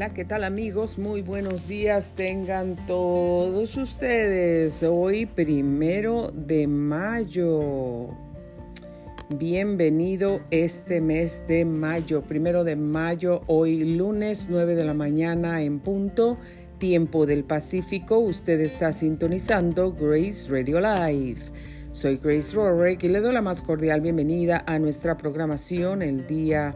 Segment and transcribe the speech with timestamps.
[0.00, 0.96] Hola, ¿qué tal amigos?
[0.96, 4.82] Muy buenos días tengan todos ustedes.
[4.82, 8.08] Hoy primero de mayo.
[9.28, 15.80] Bienvenido este mes de mayo, primero de mayo, hoy lunes 9 de la mañana en
[15.80, 16.38] punto,
[16.78, 18.20] tiempo del Pacífico.
[18.20, 21.42] Usted está sintonizando Grace Radio Live.
[21.92, 26.74] Soy Grace Rorick y le doy la más cordial bienvenida a nuestra programación el día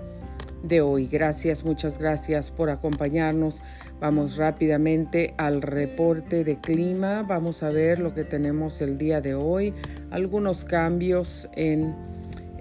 [0.81, 1.07] hoy.
[1.07, 3.63] Gracias, muchas gracias por acompañarnos.
[4.01, 7.23] Vamos rápidamente al reporte de clima.
[7.23, 9.75] Vamos a ver lo que tenemos el día de hoy.
[10.11, 11.95] Algunos cambios en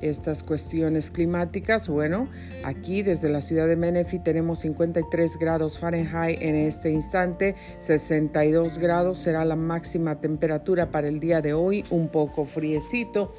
[0.03, 1.87] estas cuestiones climáticas.
[1.87, 2.27] Bueno,
[2.63, 9.17] aquí desde la ciudad de Menifee tenemos 53 grados Fahrenheit en este instante, 62 grados
[9.17, 13.33] será la máxima temperatura para el día de hoy, un poco friecito,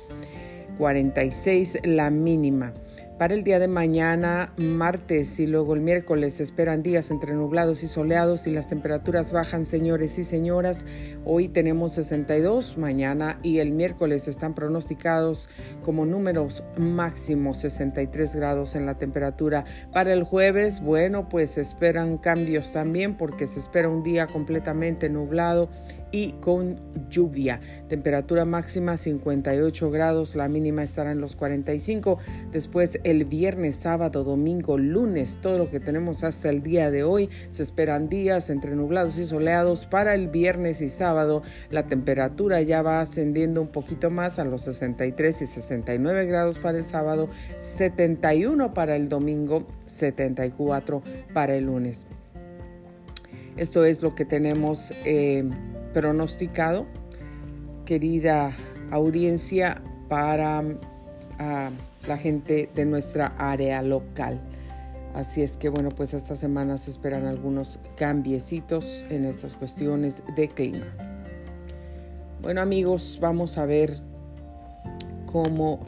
[0.78, 2.72] 46 la mínima.
[3.18, 7.84] Para el día de mañana, martes y luego el miércoles se esperan días entre nublados
[7.84, 10.84] y soleados y las temperaturas bajan, señores y señoras.
[11.24, 15.48] Hoy tenemos 62, mañana y el miércoles están pronosticados
[15.84, 19.64] como números máximos 63 grados en la temperatura.
[19.92, 25.68] Para el jueves, bueno, pues esperan cambios también porque se espera un día completamente nublado
[26.14, 26.78] y con
[27.10, 27.58] lluvia.
[27.88, 32.18] Temperatura máxima 58 grados, la mínima estará en los 45.
[32.52, 37.30] Después el viernes, sábado, domingo, lunes, todo lo que tenemos hasta el día de hoy.
[37.50, 41.42] Se esperan días entre nublados y soleados para el viernes y sábado.
[41.70, 46.78] La temperatura ya va ascendiendo un poquito más a los 63 y 69 grados para
[46.78, 52.06] el sábado, 71 para el domingo, 74 para el lunes.
[53.56, 54.92] Esto es lo que tenemos.
[55.04, 55.44] Eh,
[55.94, 56.86] pronosticado,
[57.86, 58.52] querida
[58.90, 60.62] audiencia, para
[61.38, 61.70] ah,
[62.06, 64.40] la gente de nuestra área local.
[65.14, 70.48] Así es que bueno, pues esta semana se esperan algunos cambiecitos en estas cuestiones de
[70.48, 70.86] clima.
[72.42, 74.00] Bueno amigos, vamos a ver
[75.26, 75.80] cómo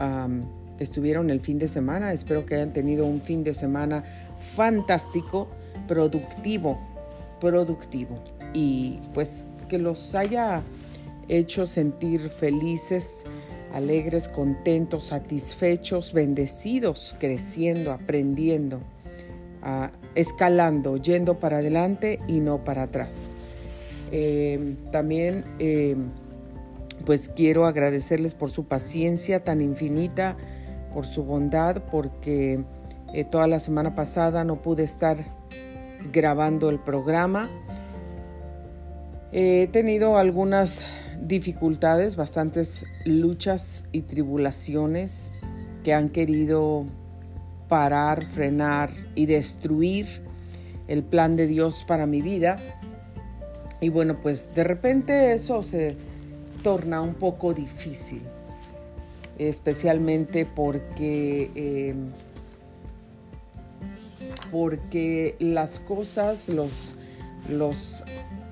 [0.79, 2.13] estuvieron el fin de semana.
[2.13, 4.05] Espero que hayan tenido un fin de semana
[4.37, 5.49] fantástico,
[5.87, 6.81] productivo,
[7.41, 8.19] productivo.
[8.55, 10.63] Y pues que los haya
[11.29, 13.25] hecho sentir felices,
[13.73, 18.81] alegres, contentos, satisfechos, bendecidos, creciendo, aprendiendo,
[20.15, 23.37] escalando, yendo para adelante y no para atrás.
[24.13, 25.97] Eh, también eh,
[27.05, 30.37] pues quiero agradecerles por su paciencia tan infinita,
[30.95, 32.65] por su bondad, porque
[33.13, 35.19] eh, toda la semana pasada no pude estar
[36.13, 37.51] grabando el programa
[39.33, 40.83] He tenido algunas
[41.21, 45.33] dificultades, bastantes luchas y tribulaciones
[45.83, 46.87] que han querido
[47.69, 50.07] parar, frenar y destruir
[50.87, 52.57] el plan de Dios para mi vida.
[53.81, 55.97] Y bueno, pues de repente eso se
[56.63, 58.23] torna un poco difícil,
[59.39, 61.95] especialmente porque, eh,
[64.51, 66.95] porque las cosas, los,
[67.49, 68.03] los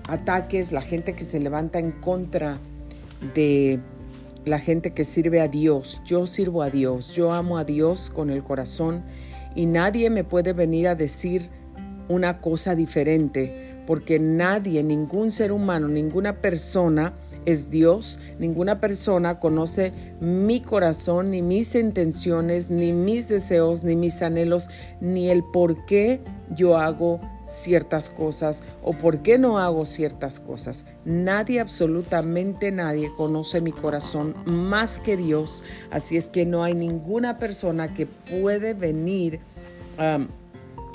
[0.09, 2.59] ataques, la gente que se levanta en contra
[3.35, 3.81] de
[4.45, 6.03] la gente que sirve a Dios.
[6.05, 9.03] Yo sirvo a Dios, yo amo a Dios con el corazón
[9.55, 11.51] y nadie me puede venir a decir
[12.09, 17.15] una cosa diferente, porque nadie, ningún ser humano, ninguna persona
[17.47, 18.19] es Dios.
[18.39, 24.69] Ninguna persona conoce mi corazón, ni mis intenciones, ni mis deseos, ni mis anhelos,
[25.01, 30.85] ni el por qué yo hago ciertas cosas o por qué no hago ciertas cosas.
[31.05, 35.63] Nadie, absolutamente nadie conoce mi corazón más que Dios.
[35.91, 39.41] Así es que no hay ninguna persona que puede venir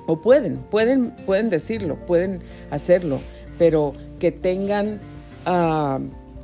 [0.07, 3.19] o pueden, pueden, pueden decirlo, pueden hacerlo,
[3.57, 4.99] pero que tengan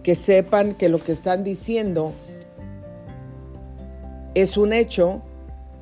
[0.05, 2.13] que sepan que lo que están diciendo
[4.35, 5.23] es un hecho,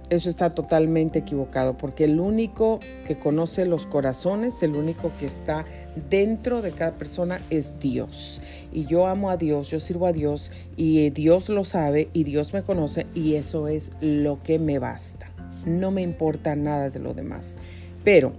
[0.09, 5.65] eso está totalmente equivocado, porque el único que conoce los corazones, el único que está
[6.09, 8.42] dentro de cada persona es Dios.
[8.71, 12.53] Y yo amo a Dios, yo sirvo a Dios y Dios lo sabe y Dios
[12.53, 15.31] me conoce y eso es lo que me basta.
[15.65, 17.57] No me importa nada de lo demás.
[18.06, 18.31] Pero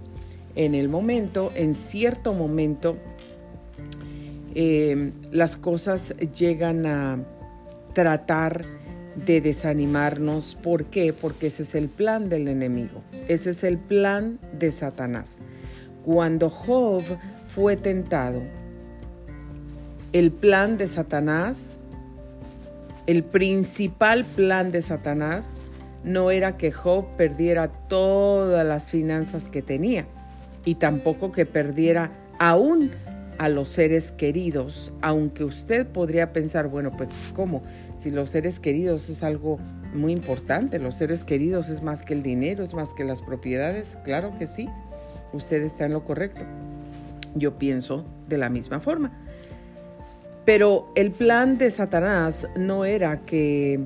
[0.55, 2.97] en el momento, en cierto momento,
[4.57, 7.19] Em, las cosas llegan a
[7.93, 8.61] tratar
[9.15, 10.55] de desanimarnos.
[10.55, 11.11] ¿Por qué?
[11.11, 13.01] Porque ese es el plan del enemigo.
[13.27, 15.39] Ese es el plan de Satanás.
[16.03, 17.03] Cuando Job
[17.47, 18.41] fue tentado,
[20.13, 21.77] el plan de Satanás,
[23.07, 25.59] el principal plan de Satanás,
[26.05, 30.07] no era que Job perdiera todas las finanzas que tenía.
[30.67, 32.09] y tampoco que perdiera
[32.39, 32.89] aún
[33.37, 37.63] a los seres queridos, aunque usted podría pensar, bueno, pues ¿cómo?
[37.97, 39.59] Si los seres queridos es algo
[39.93, 43.97] muy importante, los seres queridos es más que el dinero, es más que las propiedades,
[44.03, 44.69] claro que sí,
[45.33, 46.45] usted está en lo correcto.
[47.35, 49.11] Yo pienso de la misma forma.
[50.45, 53.83] Pero el plan de Satanás no era que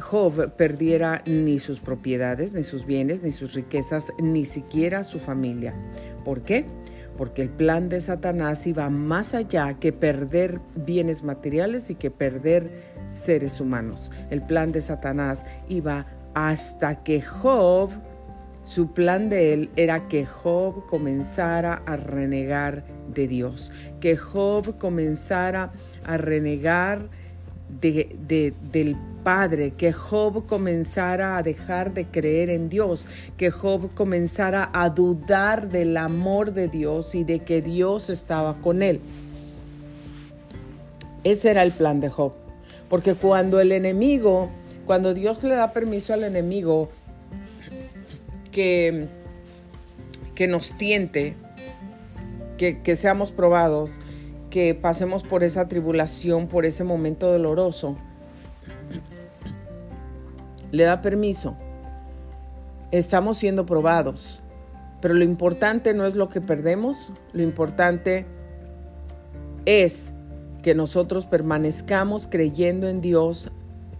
[0.00, 5.74] Job perdiera ni sus propiedades, ni sus bienes, ni sus riquezas, ni siquiera su familia.
[6.24, 6.64] ¿Por qué?
[7.20, 12.94] Porque el plan de Satanás iba más allá que perder bienes materiales y que perder
[13.08, 14.10] seres humanos.
[14.30, 17.90] El plan de Satanás iba hasta que Job,
[18.62, 23.70] su plan de él era que Job comenzara a renegar de Dios,
[24.00, 25.72] que Job comenzara
[26.06, 27.10] a renegar
[27.80, 33.06] de, del Padre, que Job comenzara a dejar de creer en Dios,
[33.36, 38.82] que Job comenzara a dudar del amor de Dios y de que Dios estaba con
[38.82, 39.00] él.
[41.22, 42.32] Ese era el plan de Job.
[42.88, 44.50] Porque cuando el enemigo,
[44.86, 46.88] cuando Dios le da permiso al enemigo
[48.50, 49.06] que,
[50.34, 51.34] que nos tiente,
[52.56, 54.00] que, que seamos probados,
[54.50, 57.96] que pasemos por esa tribulación, por ese momento doloroso,
[60.72, 61.56] le da permiso.
[62.90, 64.42] Estamos siendo probados,
[65.00, 68.26] pero lo importante no es lo que perdemos, lo importante
[69.64, 70.12] es
[70.62, 73.50] que nosotros permanezcamos creyendo en Dios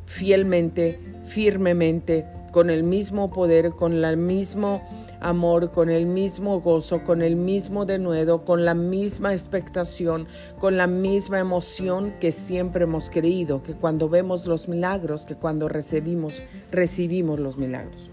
[0.06, 4.82] fielmente, firmemente, con el mismo poder, con el mismo
[5.20, 10.26] amor, con el mismo gozo, con el mismo denuedo, con la misma expectación,
[10.58, 15.68] con la misma emoción que siempre hemos creído, que cuando vemos los milagros, que cuando
[15.68, 18.10] recibimos, recibimos los milagros.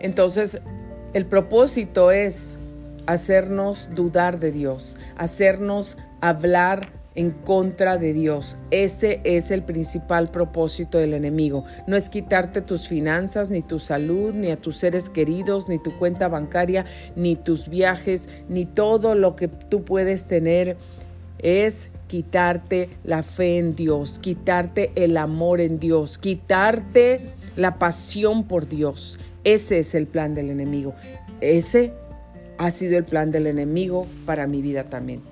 [0.00, 0.60] Entonces,
[1.14, 2.58] el propósito es
[3.06, 8.56] hacernos dudar de Dios, hacernos hablar en contra de Dios.
[8.70, 11.64] Ese es el principal propósito del enemigo.
[11.86, 15.96] No es quitarte tus finanzas, ni tu salud, ni a tus seres queridos, ni tu
[15.98, 16.84] cuenta bancaria,
[17.16, 20.76] ni tus viajes, ni todo lo que tú puedes tener.
[21.38, 28.68] Es quitarte la fe en Dios, quitarte el amor en Dios, quitarte la pasión por
[28.68, 29.18] Dios.
[29.44, 30.94] Ese es el plan del enemigo.
[31.40, 31.92] Ese
[32.58, 35.31] ha sido el plan del enemigo para mi vida también.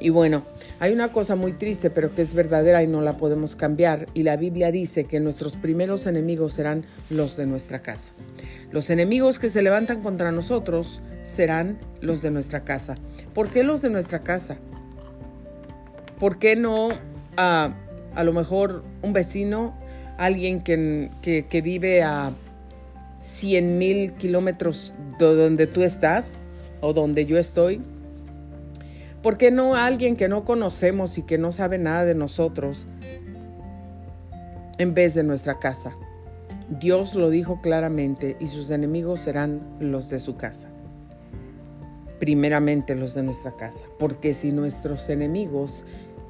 [0.00, 0.42] Y bueno,
[0.78, 4.06] hay una cosa muy triste, pero que es verdadera y no la podemos cambiar.
[4.14, 8.12] Y la Biblia dice que nuestros primeros enemigos serán los de nuestra casa.
[8.70, 12.94] Los enemigos que se levantan contra nosotros serán los de nuestra casa.
[13.34, 14.56] ¿Por qué los de nuestra casa?
[16.20, 16.88] ¿Por qué no
[17.36, 17.74] a,
[18.14, 19.76] a lo mejor un vecino,
[20.16, 22.32] alguien que, que, que vive a
[23.20, 26.38] 100 mil kilómetros de donde tú estás
[26.80, 27.80] o donde yo estoy?
[29.22, 32.86] ¿Por qué no alguien que no conocemos y que no sabe nada de nosotros
[34.78, 35.96] en vez de nuestra casa?
[36.68, 40.68] Dios lo dijo claramente y sus enemigos serán los de su casa.
[42.20, 45.84] Primeramente los de nuestra casa, porque si nuestros enemigos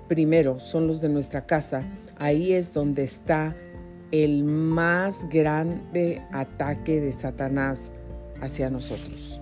[0.07, 1.83] primero son los de nuestra casa,
[2.19, 3.55] ahí es donde está
[4.13, 7.93] el más grande ataque de Satanás
[8.41, 9.41] hacia nosotros.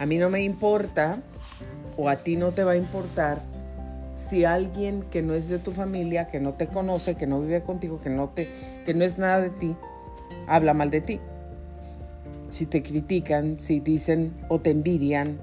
[0.00, 1.18] A mí no me importa
[1.98, 3.42] o a ti no te va a importar
[4.14, 7.60] si alguien que no es de tu familia, que no te conoce, que no vive
[7.60, 8.48] contigo, que no, te,
[8.86, 9.76] que no es nada de ti,
[10.46, 11.20] habla mal de ti.
[12.48, 15.38] Si te critican, si dicen o te envidian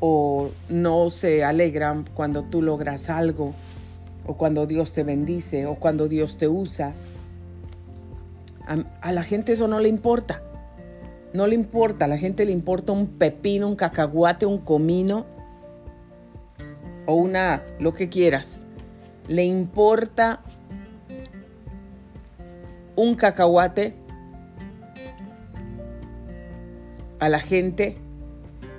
[0.00, 3.54] o no se alegran cuando tú logras algo
[4.26, 6.92] o cuando Dios te bendice o cuando Dios te usa.
[8.66, 10.42] A, a la gente eso no le importa.
[11.34, 15.24] No le importa, a la gente le importa un pepino, un cacahuate, un comino
[17.06, 18.66] o una, lo que quieras.
[19.28, 20.40] Le importa
[22.96, 23.94] un cacahuate
[27.18, 27.96] a la gente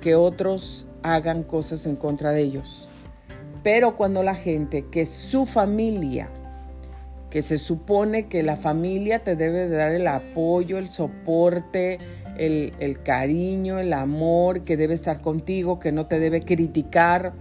[0.00, 2.88] que otros hagan cosas en contra de ellos.
[3.62, 6.28] Pero cuando la gente, que su familia,
[7.30, 11.98] que se supone que la familia te debe dar el apoyo, el soporte,
[12.36, 17.32] el, cariño, el amor que debe estar contigo, que no te debe criticar,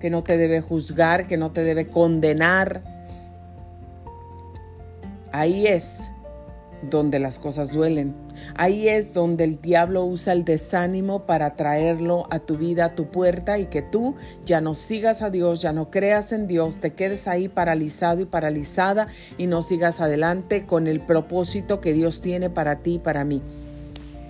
[0.00, 2.82] que no te debe juzgar, que no te debe condenar.
[5.32, 6.10] Ahí es
[6.82, 8.14] donde las cosas duelen.
[8.54, 13.06] Ahí es donde el diablo usa el desánimo para traerlo a tu vida, a tu
[13.06, 14.14] puerta y que tú
[14.44, 18.26] ya no sigas a Dios, ya no creas en Dios, te quedes ahí paralizado y
[18.26, 23.24] paralizada y no sigas adelante con el propósito que Dios tiene para ti y para
[23.24, 23.42] mí.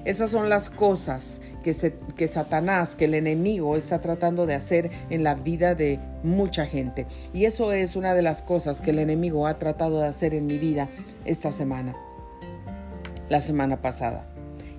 [0.08, 5.22] Esas son las cosas que, que Satanás, que el enemigo está tratando de hacer en
[5.22, 7.06] la vida de mucha gente.
[7.34, 10.46] Y eso es una de las cosas que el enemigo ha tratado de hacer en
[10.46, 10.88] mi vida
[11.26, 11.94] esta semana,
[13.28, 14.26] la semana pasada.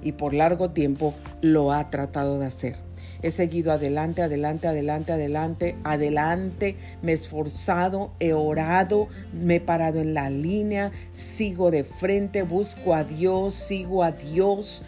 [0.01, 2.77] Y por largo tiempo lo ha tratado de hacer.
[3.21, 6.75] He seguido adelante, adelante, adelante, adelante, adelante.
[7.03, 12.95] Me he esforzado, he orado, me he parado en la línea, sigo de frente, busco
[12.95, 14.83] a Dios, sigo a Dios.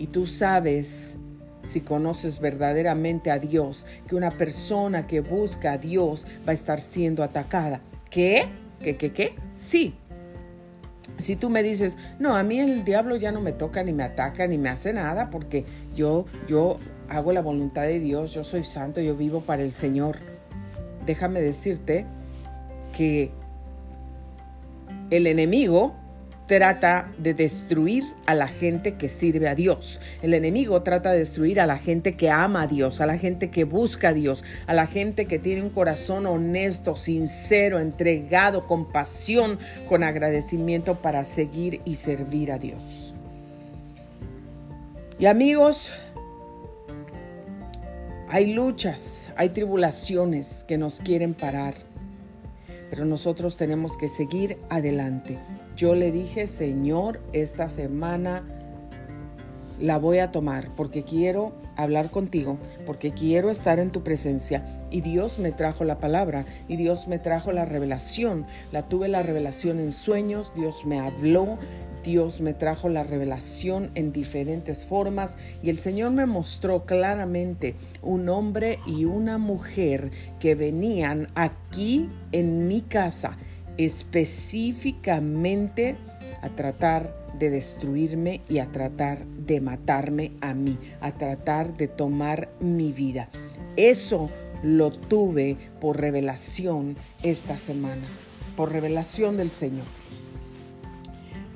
[0.00, 1.18] Y tú sabes,
[1.62, 6.80] si conoces verdaderamente a Dios, que una persona que busca a Dios va a estar
[6.80, 7.82] siendo atacada.
[8.08, 8.48] ¿Qué?
[8.82, 9.34] ¿Qué, qué, qué?
[9.56, 9.92] Sí,
[11.18, 14.04] si tú me dices, no, a mí el diablo ya no me toca, ni me
[14.04, 16.78] ataca, ni me hace nada, porque yo, yo
[17.10, 20.16] hago la voluntad de Dios, yo soy santo, yo vivo para el Señor.
[21.04, 22.06] Déjame decirte
[22.96, 23.32] que
[25.10, 25.99] el enemigo
[26.50, 30.00] trata de destruir a la gente que sirve a Dios.
[30.20, 33.50] El enemigo trata de destruir a la gente que ama a Dios, a la gente
[33.50, 38.90] que busca a Dios, a la gente que tiene un corazón honesto, sincero, entregado, con
[38.90, 43.14] pasión, con agradecimiento para seguir y servir a Dios.
[45.20, 45.92] Y amigos,
[48.28, 51.74] hay luchas, hay tribulaciones que nos quieren parar,
[52.90, 55.38] pero nosotros tenemos que seguir adelante.
[55.76, 58.44] Yo le dije, Señor, esta semana
[59.78, 64.64] la voy a tomar porque quiero hablar contigo, porque quiero estar en tu presencia.
[64.90, 68.46] Y Dios me trajo la palabra y Dios me trajo la revelación.
[68.72, 71.58] La tuve la revelación en sueños, Dios me habló,
[72.02, 78.28] Dios me trajo la revelación en diferentes formas y el Señor me mostró claramente un
[78.28, 83.36] hombre y una mujer que venían aquí en mi casa
[83.76, 85.96] específicamente
[86.42, 92.50] a tratar de destruirme y a tratar de matarme a mí, a tratar de tomar
[92.60, 93.28] mi vida.
[93.76, 94.30] Eso
[94.62, 98.02] lo tuve por revelación esta semana,
[98.56, 99.99] por revelación del Señor.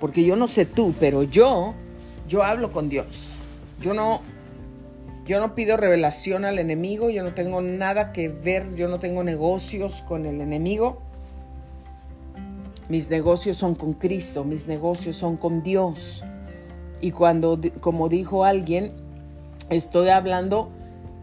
[0.05, 1.73] Porque yo no sé tú, pero yo,
[2.29, 3.39] yo hablo con Dios.
[3.81, 4.21] Yo no,
[5.25, 9.25] yo no pido revelación al enemigo, yo no tengo nada que ver, yo no tengo
[9.25, 11.01] negocios con el enemigo.
[12.91, 16.23] Mis negocios son con Cristo, mis negocios son con Dios.
[17.01, 18.93] Y cuando, como dijo alguien,
[19.71, 20.69] estoy hablando,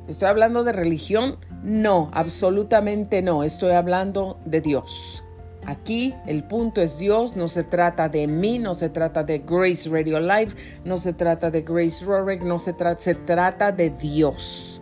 [0.07, 5.23] estoy hablando de religión, no, absolutamente no, estoy hablando de Dios.
[5.65, 9.89] Aquí el punto es Dios, no se trata de mí, no se trata de Grace
[9.89, 10.53] Radio Live,
[10.83, 14.81] no se trata de Grace Rorick, no se, trata, se trata de Dios,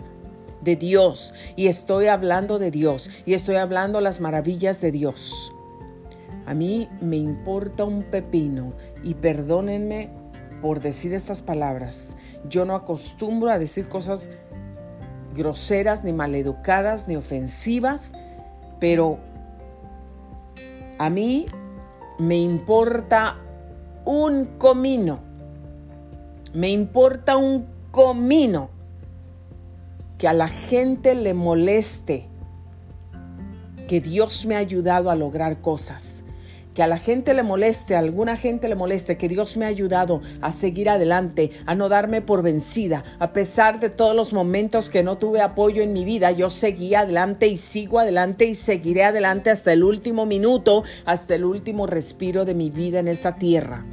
[0.61, 1.33] de Dios.
[1.57, 5.53] Y estoy hablando de Dios y estoy hablando las maravillas de Dios.
[6.45, 10.09] A mí me importa un pepino y perdónenme
[10.61, 12.15] por decir estas palabras.
[12.47, 14.29] Yo no acostumbro a decir cosas
[15.35, 18.13] groseras, ni maleducadas, ni ofensivas,
[18.79, 19.19] pero
[20.99, 21.45] a mí
[22.19, 23.37] me importa
[24.05, 25.21] un comino.
[26.53, 28.69] Me importa un comino
[30.17, 32.27] que a la gente le moleste
[33.87, 36.25] que Dios me ha ayudado a lograr cosas
[36.79, 39.67] que a la gente le moleste, a alguna gente le moleste, que Dios me ha
[39.67, 43.03] ayudado a seguir adelante, a no darme por vencida.
[43.19, 46.95] A pesar de todos los momentos que no tuve apoyo en mi vida, yo seguí
[46.95, 52.45] adelante y sigo adelante y seguiré adelante hasta el último minuto, hasta el último respiro
[52.45, 53.83] de mi vida en esta tierra.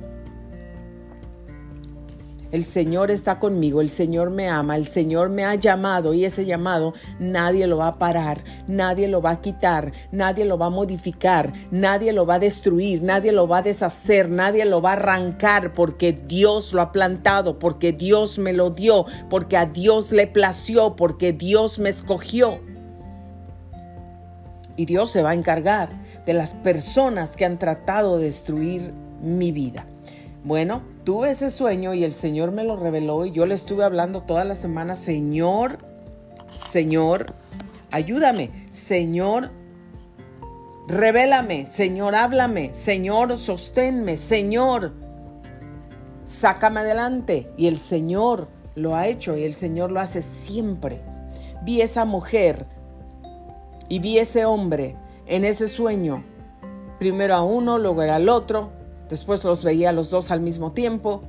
[2.53, 6.45] El Señor está conmigo, el Señor me ama, el Señor me ha llamado y ese
[6.45, 10.71] llamado nadie lo va a parar, nadie lo va a quitar, nadie lo va a
[10.71, 14.93] modificar, nadie lo va a destruir, nadie lo va a deshacer, nadie lo va a
[14.93, 20.29] arrancar porque Dios lo ha plantado, porque Dios me lo dio, porque a Dios le
[20.29, 22.61] plació, porque Dios me escogió.
[24.77, 25.89] Y Dios se va a encargar
[26.27, 29.87] de las personas que han tratado de destruir mi vida.
[30.45, 34.23] Bueno, tuve ese sueño y el Señor me lo reveló y yo le estuve hablando
[34.23, 35.79] toda la semana, Señor,
[36.51, 37.27] Señor,
[37.93, 39.53] ayúdame, Señor,
[40.89, 44.95] revélame, Señor, háblame, Señor, sosténme, Señor,
[46.25, 47.53] sácame adelante.
[47.57, 51.03] Y el Señor lo ha hecho y el Señor lo hace siempre.
[51.63, 52.67] Vi esa mujer
[53.89, 54.97] y vi ese hombre
[55.27, 56.25] en ese sueño,
[56.99, 58.73] primero a uno, luego al otro,
[59.09, 61.23] Después los veía a los dos al mismo tiempo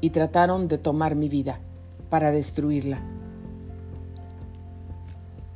[0.00, 1.58] y trataron de tomar mi vida
[2.10, 3.00] para destruirla.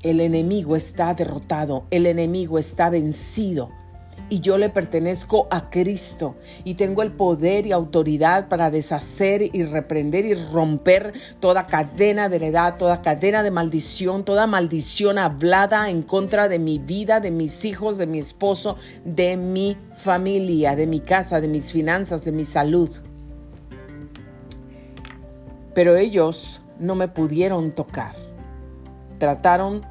[0.02, 3.71] El enemigo está derrotado, el enemigo está vencido.
[4.31, 9.63] Y yo le pertenezco a Cristo y tengo el poder y autoridad para deshacer y
[9.63, 16.03] reprender y romper toda cadena de heredad, toda cadena de maldición, toda maldición hablada en
[16.03, 21.01] contra de mi vida, de mis hijos, de mi esposo, de mi familia, de mi
[21.01, 22.91] casa, de mis finanzas, de mi salud.
[25.75, 28.15] Pero ellos no me pudieron tocar.
[29.19, 29.85] Trataron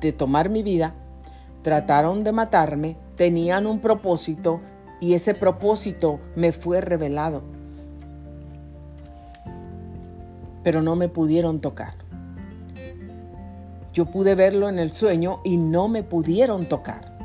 [0.00, 0.94] de tomar mi vida,
[1.62, 4.60] trataron de matarme, tenían un propósito
[5.00, 7.42] y ese propósito me fue revelado.
[10.62, 11.94] Pero no me pudieron tocar.
[13.92, 17.16] Yo pude verlo en el sueño y no me pudieron tocar.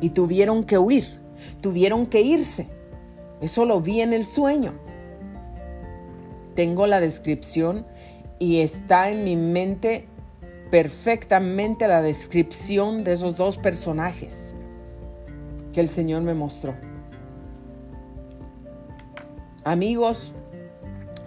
[0.00, 1.06] Y tuvieron que huir,
[1.60, 2.68] tuvieron que irse.
[3.40, 4.74] Eso lo vi en el sueño.
[6.54, 7.86] Tengo la descripción
[8.38, 10.08] y está en mi mente
[10.70, 14.54] perfectamente la descripción de esos dos personajes
[15.72, 16.74] que el Señor me mostró.
[19.64, 20.34] Amigos,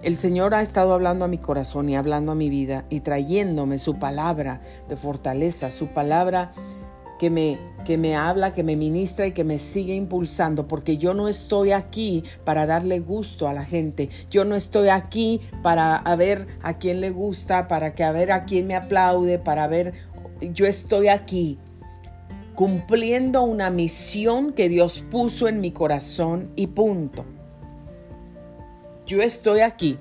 [0.04, 3.80] el Señor ha estado hablando a mi corazón y hablando a mi vida y trayéndome
[3.80, 6.52] su palabra de fortaleza, su palabra
[7.20, 11.14] que me, que me habla, que me ministra y que me sigue impulsando, porque yo
[11.14, 16.48] no estoy aquí para darle gusto a la gente, yo no estoy aquí para ver
[16.62, 19.94] a quién le gusta, para que a ver a quién me aplaude, para ver,
[20.42, 21.58] yo estoy aquí
[22.56, 27.24] cumpliendo una misión que Dios puso en mi corazón y punto.
[29.06, 30.00] Yo estoy aquí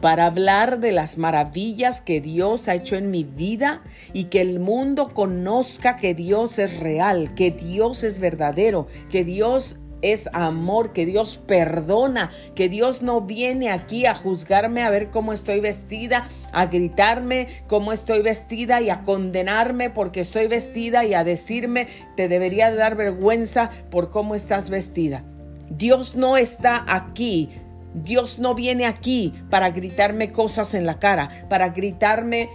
[0.00, 4.60] para hablar de las maravillas que Dios ha hecho en mi vida y que el
[4.60, 11.06] mundo conozca que Dios es real, que Dios es verdadero, que Dios es amor, que
[11.06, 16.66] Dios perdona, que Dios no viene aquí a juzgarme a ver cómo estoy vestida, a
[16.66, 22.74] gritarme cómo estoy vestida y a condenarme porque estoy vestida y a decirme te debería
[22.74, 25.24] dar vergüenza por cómo estás vestida.
[25.70, 27.50] Dios no está aquí
[27.96, 32.50] Dios no viene aquí para gritarme cosas en la cara, para gritarme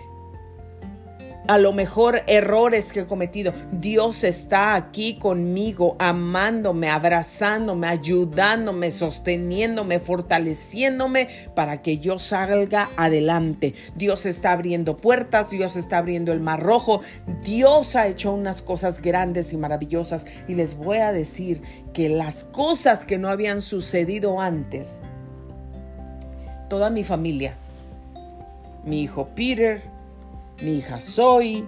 [1.48, 3.54] a lo mejor errores que he cometido.
[3.74, 13.74] Dios está aquí conmigo, amándome, abrazándome, ayudándome, sosteniéndome, fortaleciéndome para que yo salga adelante.
[13.96, 17.02] Dios está abriendo puertas, Dios está abriendo el mar rojo.
[17.44, 21.62] Dios ha hecho unas cosas grandes y maravillosas y les voy a decir
[21.94, 25.02] que las cosas que no habían sucedido antes,
[26.72, 27.54] toda mi familia.
[28.86, 29.82] Mi hijo Peter,
[30.64, 31.66] mi hija Zoe,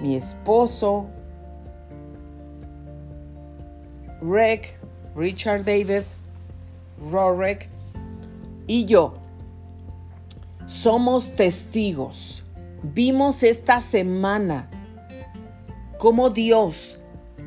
[0.00, 1.04] mi esposo,
[4.22, 4.80] Rick,
[5.14, 6.04] Richard David,
[7.10, 7.68] Rorick
[8.66, 9.18] y yo
[10.64, 12.42] somos testigos.
[12.82, 14.70] Vimos esta semana
[15.98, 16.98] cómo Dios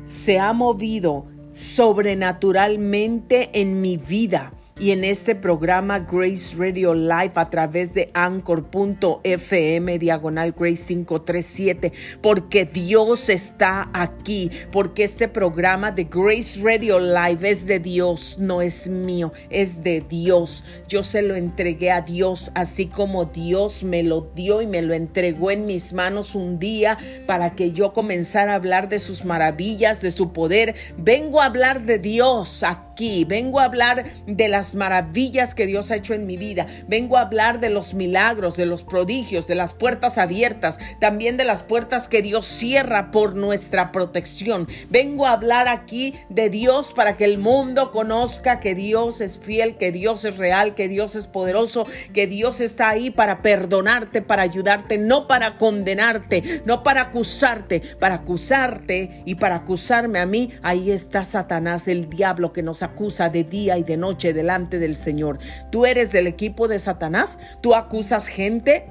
[0.04, 7.50] se ha movido sobrenaturalmente en mi vida y en este programa Grace Radio Live a
[7.50, 16.58] través de anchor.fm diagonal Grace 537 porque Dios está aquí, porque este programa de Grace
[16.62, 20.64] Radio Live es de Dios, no es mío, es de Dios.
[20.88, 24.94] Yo se lo entregué a Dios así como Dios me lo dio y me lo
[24.94, 30.00] entregó en mis manos un día para que yo comenzara a hablar de sus maravillas,
[30.00, 30.74] de su poder.
[30.96, 35.96] Vengo a hablar de Dios aquí, vengo a hablar de las maravillas que Dios ha
[35.96, 36.66] hecho en mi vida.
[36.88, 41.44] Vengo a hablar de los milagros, de los prodigios, de las puertas abiertas, también de
[41.44, 44.68] las puertas que Dios cierra por nuestra protección.
[44.88, 49.76] Vengo a hablar aquí de Dios para que el mundo conozca que Dios es fiel,
[49.76, 54.42] que Dios es real, que Dios es poderoso, que Dios está ahí para perdonarte, para
[54.42, 60.50] ayudarte, no para condenarte, no para acusarte, para acusarte y para acusarme a mí.
[60.62, 65.38] Ahí está Satanás, el diablo que nos acusa de día y de noche del Señor.
[65.70, 68.86] Tú eres del equipo de Satanás, tú acusas gente,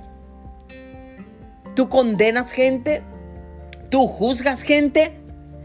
[1.76, 3.04] tú condenas gente,
[3.90, 5.16] tú juzgas gente.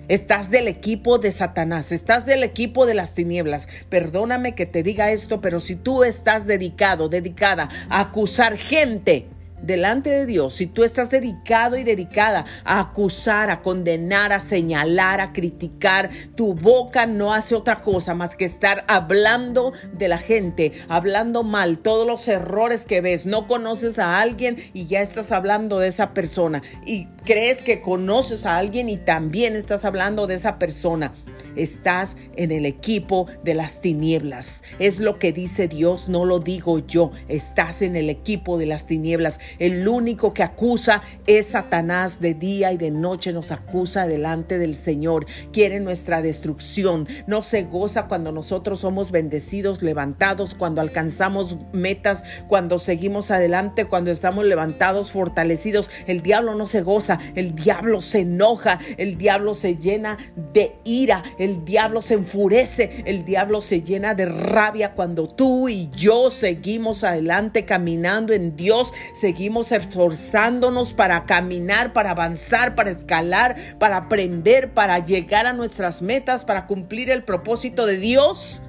[0.06, 3.68] Estás del equipo de Satanás, estás del equipo de las tinieblas.
[3.88, 9.28] Perdóname que te diga esto, pero si tú estás dedicado, dedicada a acusar gente,
[9.62, 15.20] delante de Dios, si tú estás dedicado y dedicada a acusar, a condenar, a señalar,
[15.20, 20.72] a criticar, tu boca no hace otra cosa más que estar hablando de la gente,
[20.88, 23.26] hablando mal, todos los errores que ves.
[23.26, 28.46] No conoces a alguien y ya estás hablando de esa persona y crees que conoces
[28.46, 31.12] a alguien y también estás hablando de esa persona.
[31.56, 34.62] Estás en el equipo de las tinieblas.
[34.78, 37.10] Es lo que dice Dios, no lo digo yo.
[37.28, 39.38] Estás en el equipo de las tinieblas.
[39.58, 44.74] El único que acusa es Satanás de día y de noche nos acusa delante del
[44.74, 45.26] Señor.
[45.52, 47.06] Quiere nuestra destrucción.
[47.26, 54.10] No se goza cuando nosotros somos bendecidos, levantados, cuando alcanzamos metas, cuando seguimos adelante, cuando
[54.10, 55.90] estamos levantados, fortalecidos.
[56.06, 60.18] El diablo no se goza, el diablo se enoja, el diablo se llena
[60.52, 61.22] de ira,
[61.64, 67.64] diablo se enfurece, el diablo se llena de rabia cuando tú y yo seguimos adelante
[67.64, 75.46] caminando en Dios, seguimos esforzándonos para caminar, para avanzar, para escalar, para aprender, para llegar
[75.46, 78.62] a nuestras metas, para cumplir el propósito de Dios.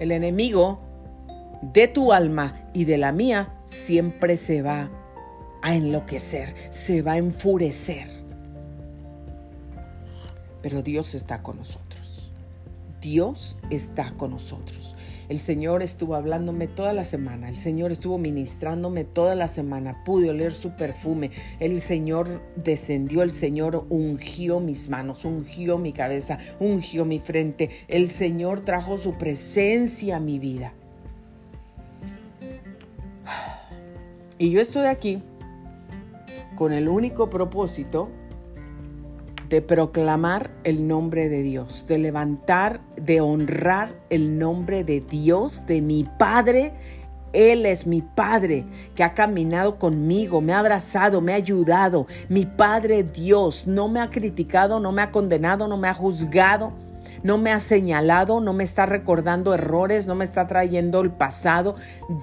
[0.00, 0.80] El enemigo
[1.62, 4.90] de tu alma y de la mía siempre se va
[5.62, 8.17] a enloquecer, se va a enfurecer.
[10.68, 12.30] Pero Dios está con nosotros.
[13.00, 14.96] Dios está con nosotros.
[15.30, 20.28] El Señor estuvo hablándome toda la semana, el Señor estuvo ministrándome toda la semana, pude
[20.28, 27.06] oler su perfume, el Señor descendió, el Señor ungió mis manos, ungió mi cabeza, ungió
[27.06, 30.74] mi frente, el Señor trajo su presencia a mi vida.
[34.36, 35.22] Y yo estoy aquí
[36.56, 38.10] con el único propósito
[39.48, 45.80] de proclamar el nombre de Dios, de levantar, de honrar el nombre de Dios, de
[45.80, 46.74] mi Padre.
[47.32, 52.06] Él es mi Padre que ha caminado conmigo, me ha abrazado, me ha ayudado.
[52.28, 56.87] Mi Padre Dios no me ha criticado, no me ha condenado, no me ha juzgado
[57.22, 61.74] no me ha señalado, no me está recordando errores, no me está trayendo el pasado.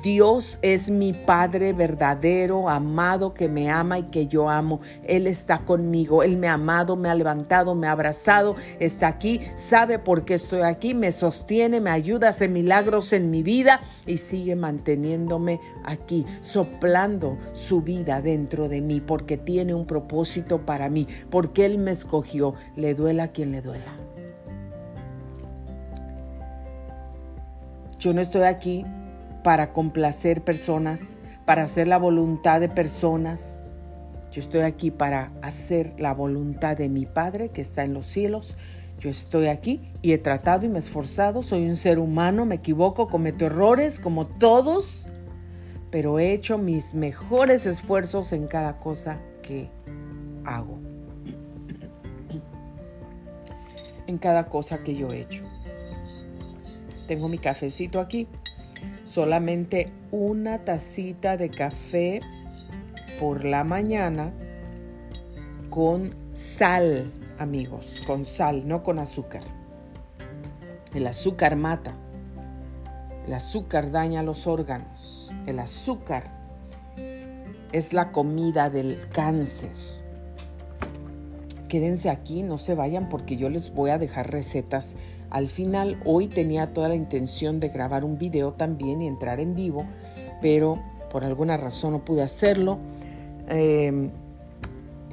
[0.04, 4.80] Dios es mi Padre verdadero, amado, que me ama y que yo amo.
[5.04, 9.42] Él está conmigo, Él me ha amado, me ha levantado, me ha abrazado, está aquí,
[9.56, 14.18] sabe por qué estoy aquí, me sostiene, me ayuda, hace milagros en mi vida y
[14.18, 21.08] sigue manteniéndome aquí, soplando su vida dentro de mí, porque tiene un propósito para mí,
[21.30, 24.05] porque Él me escogió, le duela a quien le duela.
[28.06, 28.86] Yo no estoy aquí
[29.44, 31.02] para complacer personas,
[31.44, 33.58] para hacer la voluntad de personas.
[34.32, 38.58] Yo estoy aquí para hacer la voluntad de mi Padre que está en los cielos.
[39.00, 41.42] Yo estoy aquí y he tratado y me he esforzado.
[41.42, 45.08] Soy un ser humano, me equivoco, cometo errores como todos,
[45.90, 49.72] pero he hecho mis mejores esfuerzos en cada cosa que
[50.46, 50.78] hago.
[54.06, 55.55] En cada cosa que yo he hecho.
[57.08, 58.28] Tengo mi cafecito aquí.
[59.06, 62.20] Solamente una tacita de café
[63.20, 64.32] por la mañana
[65.70, 69.44] con sal, amigos, con sal, no con azúcar.
[70.94, 71.94] El azúcar mata.
[73.28, 75.34] El azúcar daña los órganos.
[75.46, 76.32] El azúcar
[77.72, 79.74] es la comida del cáncer.
[81.68, 84.96] Quédense aquí, no se vayan porque yo les voy a dejar recetas
[85.36, 89.54] al final, hoy tenía toda la intención de grabar un video también y entrar en
[89.54, 89.86] vivo,
[90.42, 90.80] pero
[91.12, 92.78] por alguna razón no pude hacerlo.
[93.50, 94.12] Em,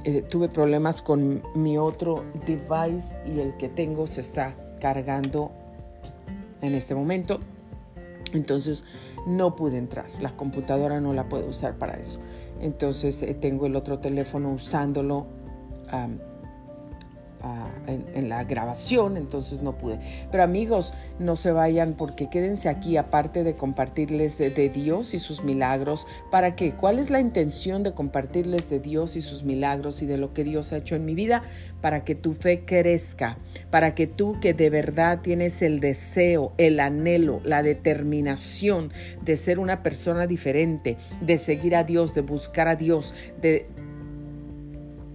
[0.04, 5.50] eh, tuve problemas con mi otro device y el que tengo se está cargando
[6.60, 7.40] en este momento.
[8.32, 8.84] Entonces
[9.26, 10.06] no pude entrar.
[10.20, 12.20] La computadora no la puedo usar para eso.
[12.60, 15.26] Entonces eh, tengo el otro teléfono usándolo
[17.86, 19.98] en, la grabación, entonces no pude.
[20.30, 25.18] Pero amigos, no se vayan porque quédense aquí, aparte de compartirles de, de, Dios y
[25.18, 26.06] sus milagros.
[26.30, 26.72] ¿Para qué?
[26.72, 30.44] ¿Cuál es la intención de compartirles de Dios y sus milagros y de lo que
[30.44, 31.42] Dios ha hecho en mi vida?
[31.80, 33.38] Para que tu fe crezca,
[33.70, 39.58] para que tú que de verdad tienes el deseo, el anhelo, la determinación de ser
[39.58, 43.66] una persona diferente, de seguir a Dios, de buscar a Dios, de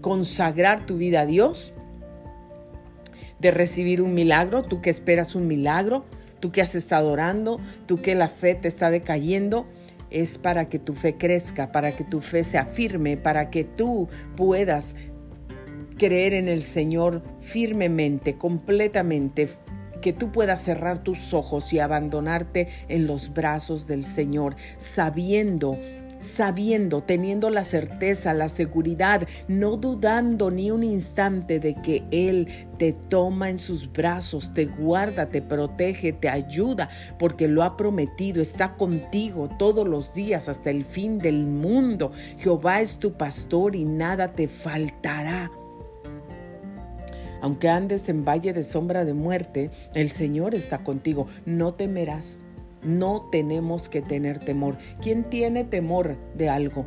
[0.02, 1.74] consagrar tu vida a Dios,
[3.40, 6.06] de recibir un milagro, tú que esperas un milagro,
[6.40, 9.68] tú que has estado orando, tú que la fe te está decayendo,
[10.10, 14.08] es para que tu fe crezca, para que tu fe se afirme, para que tú
[14.36, 14.96] puedas
[15.98, 19.50] creer en el Señor firmemente, completamente,
[20.02, 25.78] que tú puedas cerrar tus ojos y abandonarte en los brazos del Señor, sabiendo
[26.20, 32.94] sabiendo, teniendo la certeza, la seguridad, no dudando ni un instante de que Él te
[32.94, 38.76] toma en sus brazos, te guarda, te protege, te ayuda, porque lo ha prometido, está
[38.76, 42.12] contigo todos los días hasta el fin del mundo.
[42.38, 45.52] Jehová es tu pastor y nada te faltará
[47.42, 51.28] Aunque andes en valle de sombra de muerte, el Señor está contigo.
[51.46, 52.47] No temerás.
[52.88, 54.78] No tenemos que tener temor.
[55.02, 56.86] ¿Quién tiene temor de algo?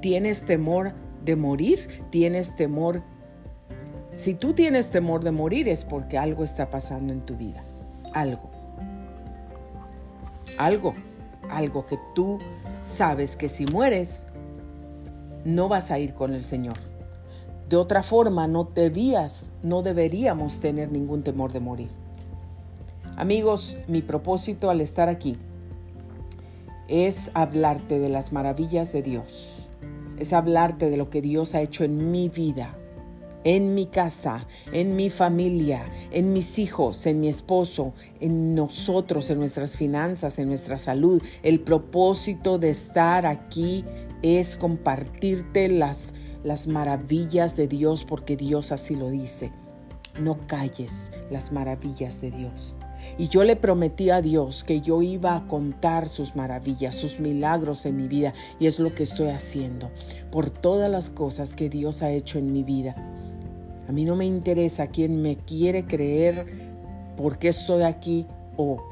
[0.00, 1.78] ¿Tienes temor de morir?
[2.08, 3.02] ¿Tienes temor?
[4.14, 7.62] Si tú tienes temor de morir es porque algo está pasando en tu vida.
[8.14, 8.50] Algo.
[10.56, 10.94] Algo.
[11.50, 12.38] Algo que tú
[12.82, 14.26] sabes que si mueres,
[15.44, 16.78] no vas a ir con el Señor.
[17.68, 22.03] De otra forma, no debías, no deberíamos tener ningún temor de morir.
[23.16, 25.36] Amigos, mi propósito al estar aquí
[26.88, 29.68] es hablarte de las maravillas de Dios.
[30.18, 32.76] Es hablarte de lo que Dios ha hecho en mi vida,
[33.44, 39.38] en mi casa, en mi familia, en mis hijos, en mi esposo, en nosotros, en
[39.38, 41.22] nuestras finanzas, en nuestra salud.
[41.44, 43.84] El propósito de estar aquí
[44.22, 49.52] es compartirte las, las maravillas de Dios porque Dios así lo dice.
[50.20, 52.74] No calles las maravillas de Dios.
[53.16, 57.86] Y yo le prometí a Dios que yo iba a contar sus maravillas, sus milagros
[57.86, 58.34] en mi vida.
[58.58, 59.90] Y es lo que estoy haciendo
[60.32, 62.96] por todas las cosas que Dios ha hecho en mi vida.
[63.88, 66.46] A mí no me interesa quién me quiere creer,
[67.16, 68.82] por qué estoy aquí o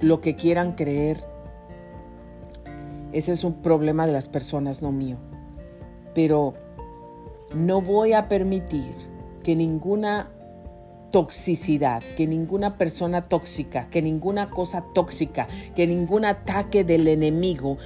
[0.00, 1.24] lo que quieran creer.
[3.12, 5.16] Ese es un problema de las personas, no mío.
[6.14, 6.54] Pero
[7.54, 8.94] no voy a permitir
[9.42, 10.30] que ninguna
[11.10, 17.78] toxicidad, que ninguna persona tóxica, que ninguna cosa tóxica, que ningún ataque del enemigo,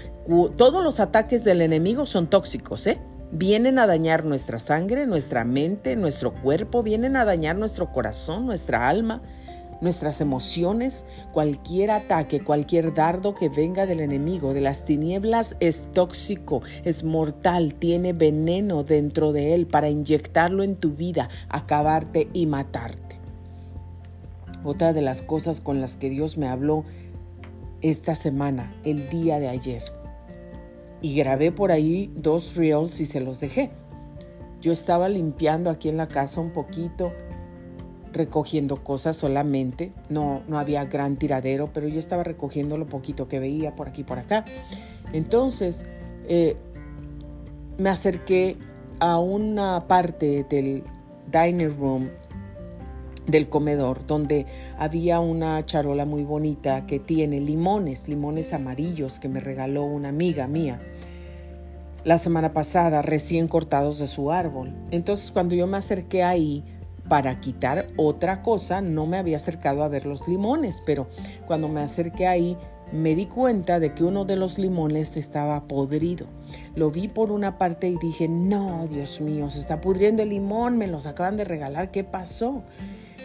[0.57, 2.99] todos los ataques del enemigo son tóxicos, ¿eh?
[3.33, 8.89] Vienen a dañar nuestra sangre, nuestra mente, nuestro cuerpo, vienen a dañar nuestro corazón, nuestra
[8.89, 9.23] alma
[9.81, 16.63] nuestras emociones, cualquier ataque, cualquier dardo que venga del enemigo, de las tinieblas, es tóxico,
[16.85, 23.04] es mortal, tiene veneno dentro de él para inyectarlo en tu vida, acabarte y matarte.
[24.65, 26.85] Otra de las cosas con las que Dios me habló
[27.83, 29.85] esta semana, el día de ayer,
[31.03, 33.71] y grabé por ahí dos reels y se los dejé.
[34.63, 37.13] Yo estaba limpiando aquí en la casa un poquito,
[38.11, 39.93] recogiendo cosas solamente.
[40.09, 44.03] No, no había gran tiradero, pero yo estaba recogiendo lo poquito que veía por aquí
[44.03, 44.47] por acá.
[45.13, 45.85] Entonces,
[46.27, 46.57] eh,
[47.77, 48.57] me acerqué
[49.01, 50.83] a una parte del
[51.31, 52.09] dining room
[53.27, 54.47] del comedor donde
[54.79, 60.47] había una charola muy bonita que tiene limones, limones amarillos que me regaló una amiga
[60.47, 60.81] mía
[62.05, 64.75] la semana pasada recién cortados de su árbol.
[64.91, 66.63] Entonces cuando yo me acerqué ahí
[67.09, 71.09] para quitar otra cosa, no me había acercado a ver los limones, pero
[71.47, 72.57] cuando me acerqué ahí
[72.93, 76.27] me di cuenta de que uno de los limones estaba podrido.
[76.77, 80.79] Lo vi por una parte y dije, no, Dios mío, se está pudriendo el limón,
[80.79, 82.63] me los acaban de regalar, ¿qué pasó?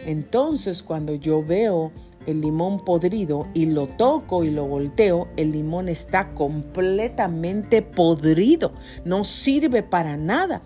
[0.06, 1.92] Entonces cuando yo veo
[2.26, 8.74] el limón podrido y lo toco y lo volteo, el limón está completamente podrido,
[9.06, 10.62] no sirve para nada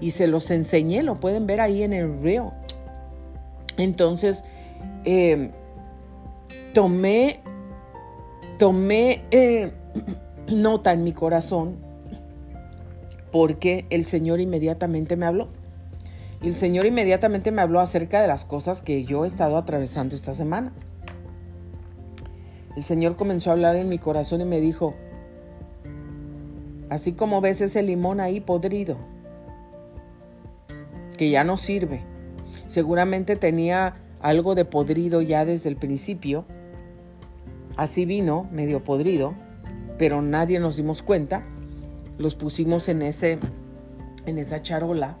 [0.00, 2.50] y se los enseñé, lo pueden ver ahí en el reel.
[3.76, 4.44] Entonces,
[5.04, 5.50] eh,
[6.74, 7.40] tomé,
[8.58, 9.72] tomé eh,
[10.48, 11.76] nota en mi corazón
[13.32, 15.48] porque el Señor inmediatamente me habló.
[16.42, 20.14] Y el Señor inmediatamente me habló acerca de las cosas que yo he estado atravesando
[20.14, 20.72] esta semana.
[22.76, 24.94] El Señor comenzó a hablar en mi corazón y me dijo,
[26.88, 28.96] así como ves ese limón ahí podrido,
[31.18, 32.00] que ya no sirve.
[32.66, 36.46] Seguramente tenía algo de podrido ya desde el principio.
[37.76, 39.34] Así vino, medio podrido,
[39.98, 41.44] pero nadie nos dimos cuenta.
[42.16, 43.38] Los pusimos en, ese,
[44.24, 45.18] en esa charola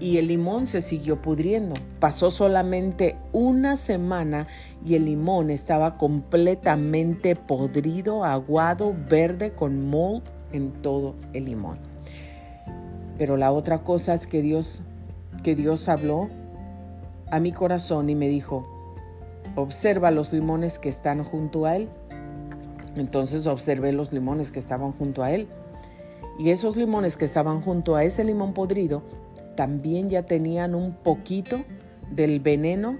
[0.00, 1.74] y el limón se siguió pudriendo.
[2.00, 4.46] Pasó solamente una semana
[4.84, 11.78] y el limón estaba completamente podrido, aguado, verde, con mold en todo el limón.
[13.18, 14.82] Pero la otra cosa es que Dios,
[15.42, 16.28] que Dios habló
[17.30, 18.66] a mi corazón y me dijo,
[19.56, 21.88] observa los limones que están junto a él.
[22.96, 25.48] Entonces observé los limones que estaban junto a él.
[26.38, 29.02] Y esos limones que estaban junto a ese limón podrido
[29.58, 31.64] también ya tenían un poquito
[32.12, 32.96] del veneno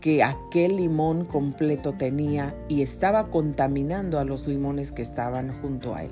[0.00, 6.02] que aquel limón completo tenía y estaba contaminando a los limones que estaban junto a
[6.02, 6.10] él.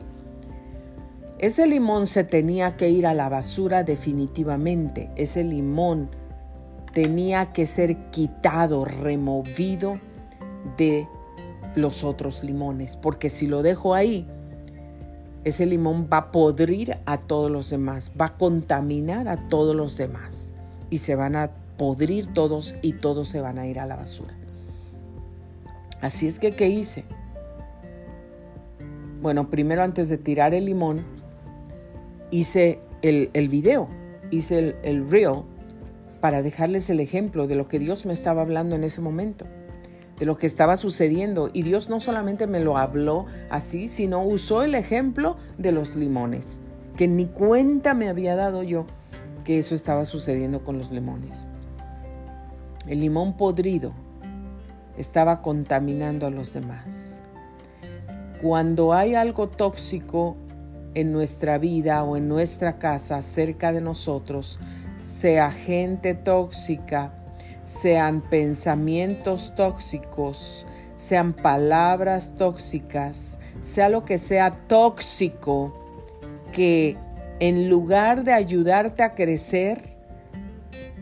[1.40, 5.10] Ese limón se tenía que ir a la basura definitivamente.
[5.16, 6.10] Ese limón
[6.94, 9.98] tenía que ser quitado, removido
[10.78, 11.08] de
[11.74, 14.28] los otros limones, porque si lo dejo ahí,
[15.44, 19.96] ese limón va a podrir a todos los demás, va a contaminar a todos los
[19.96, 20.54] demás.
[20.90, 24.34] y se van a podrir todos y todos se van a ir a la basura.
[26.02, 27.04] Así es que, ¿qué hice?
[29.22, 31.02] Bueno, primero antes de tirar el limón,
[32.30, 33.88] hice el, el video,
[34.30, 35.44] hice el, el reel
[36.20, 39.46] para dejarles el ejemplo de lo que Dios me estaba hablando en ese momento,
[40.18, 41.50] de lo que estaba sucediendo.
[41.52, 46.60] Y Dios no solamente me lo habló así, sino usó el ejemplo de los limones,
[46.96, 48.86] que ni cuenta me había dado yo
[49.44, 51.46] que eso estaba sucediendo con los limones.
[52.86, 53.92] El limón podrido
[54.96, 57.22] estaba contaminando a los demás.
[58.40, 60.36] Cuando hay algo tóxico
[60.94, 64.58] en nuestra vida o en nuestra casa cerca de nosotros,
[64.96, 67.12] sea gente tóxica,
[67.64, 75.74] sean pensamientos tóxicos, sean palabras tóxicas, sea lo que sea tóxico
[76.52, 76.96] que
[77.40, 79.96] en lugar de ayudarte a crecer,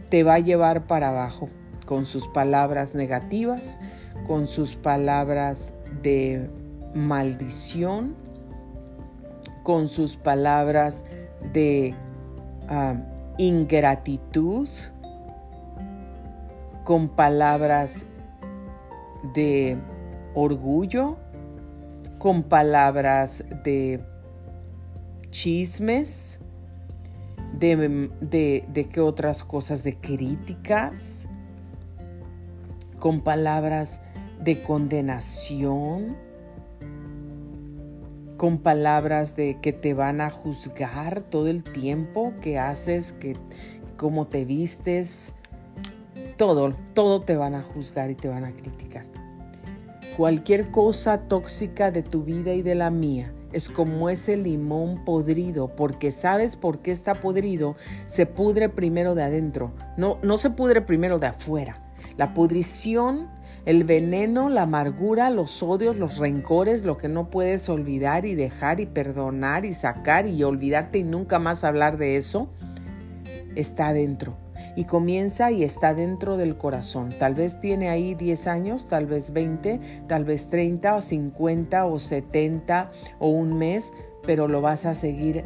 [0.09, 1.49] te va a llevar para abajo
[1.87, 3.79] con sus palabras negativas,
[4.27, 6.51] con sus palabras de
[6.95, 8.17] maldición,
[9.63, 11.05] con sus palabras
[11.53, 11.95] de
[12.69, 12.95] ah,
[13.39, 14.69] ingratitud,
[16.91, 18.05] con palabras
[19.33, 19.79] de
[20.35, 21.19] orgullo,
[22.19, 24.01] con palabras de
[25.31, 26.41] chismes,
[27.57, 31.29] de, de, qué otras cosas, de críticas,
[32.99, 34.01] con palabras
[34.41, 36.17] de condenación,
[38.37, 43.37] con palabras de que te van a juzgar todo el tiempo que haces, que
[43.97, 45.37] cómo te vistes,
[46.37, 49.05] todo, todo te van a juzgar y te van a criticar.
[50.17, 55.75] Cualquier cosa tóxica de tu vida y de la mía es como ese limón podrido,
[55.75, 60.83] porque sabes por qué está podrido, se pudre primero de adentro, no, no se pudre
[60.83, 61.83] primero de afuera.
[62.17, 63.29] La pudrición,
[63.67, 68.81] el veneno, la amargura, los odios, los rencores, lo que no puedes olvidar y dejar
[68.81, 72.49] y perdonar y sacar y olvidarte y nunca más hablar de eso,
[73.57, 74.37] está adentro
[74.77, 77.15] y comienza y está dentro del corazón.
[77.19, 81.99] Tal vez tiene ahí 10 años, tal vez 20, tal vez 30 o 50 o
[81.99, 85.45] 70 o un mes, pero lo vas a seguir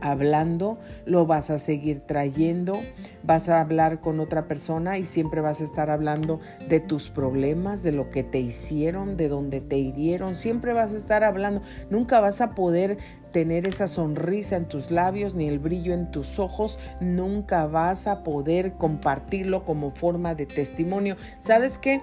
[0.00, 2.80] hablando, lo vas a seguir trayendo,
[3.22, 7.82] vas a hablar con otra persona y siempre vas a estar hablando de tus problemas,
[7.82, 12.20] de lo que te hicieron, de donde te hirieron, siempre vas a estar hablando, nunca
[12.20, 12.98] vas a poder
[13.32, 18.22] tener esa sonrisa en tus labios ni el brillo en tus ojos, nunca vas a
[18.22, 21.16] poder compartirlo como forma de testimonio.
[21.38, 22.00] ¿Sabes qué?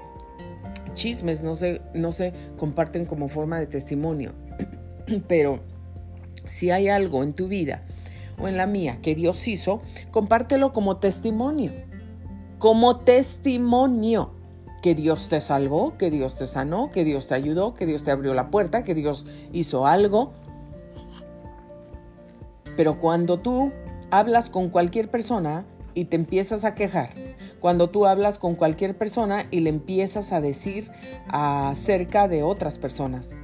[0.94, 4.34] Chismes no se, no se comparten como forma de testimonio,
[5.28, 5.60] pero
[6.48, 7.84] si hay algo en tu vida
[8.40, 9.82] o en la mía que Dios hizo,
[10.12, 11.72] compártelo como testimonio.
[12.60, 14.32] Como testimonio
[14.82, 18.12] que Dios te salvó, que Dios te sanó, que Dios te ayudó, que Dios te
[18.12, 20.34] abrió la puerta, que Dios hizo algo.
[22.76, 23.72] Pero cuando tú
[24.12, 27.10] hablas con cualquier persona y te empiezas a quejar,
[27.60, 30.92] cuando tú hablas con cualquier persona y le empiezas a decir
[31.28, 33.36] acerca de otras personas,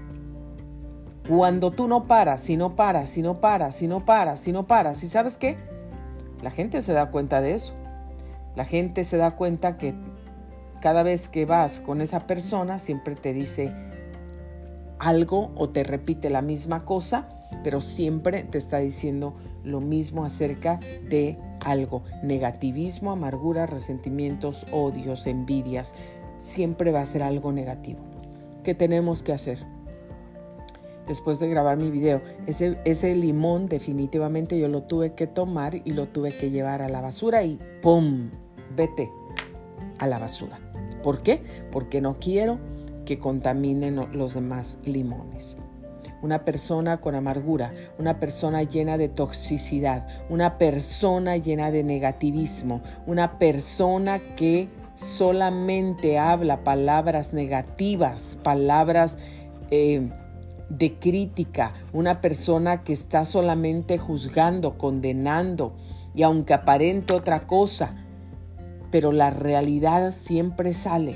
[1.28, 4.68] cuando tú no paras, si no paras, si no paras, si no paras, si no
[4.68, 5.58] paras, ¿y sabes qué?
[6.42, 7.74] La gente se da cuenta de eso.
[8.56, 9.96] La gente se da cuenta que
[10.82, 13.74] cada vez que vas con esa persona siempre te dice
[15.00, 17.30] algo o te repite la misma cosa,
[17.64, 19.34] pero siempre te está diciendo
[19.64, 22.04] lo mismo acerca de algo.
[22.22, 25.94] Negativismo, amargura, resentimientos, odios, envidias.
[26.38, 28.00] Siempre va a ser algo negativo.
[28.64, 29.73] ¿Qué tenemos que hacer?
[31.08, 32.22] Después de grabar mi video.
[32.46, 37.02] Ese, limón definitivamente yo lo tuve que tomar y lo tuve que llevar a la
[37.02, 38.30] basura y ¡pum!
[38.76, 39.10] Vete
[40.00, 40.60] a la basura.
[41.02, 41.42] ¿Por qué?
[41.72, 42.60] Porque no quiero
[43.06, 45.58] que contaminen los demás limones.
[46.22, 53.38] Una persona con amargura, una persona llena de toxicidad, una persona llena de negativismo, una
[53.38, 59.18] persona que solamente habla palabras negativas, palabras
[59.70, 60.10] eh,
[60.78, 65.74] de crítica, una persona que está solamente juzgando, condenando,
[66.16, 67.96] y aunque aparente otra cosa,
[68.92, 71.16] pero la realidad siempre sale.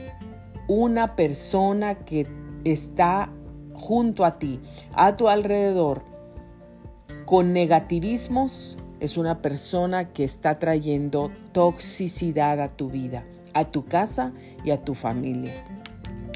[0.68, 2.28] Una persona que
[2.64, 3.30] está
[3.74, 4.60] junto a ti,
[4.94, 6.04] a tu alrededor,
[7.26, 14.34] con negativismos, es una persona que está trayendo toxicidad a tu vida, a tu casa
[14.64, 15.54] y a tu familia.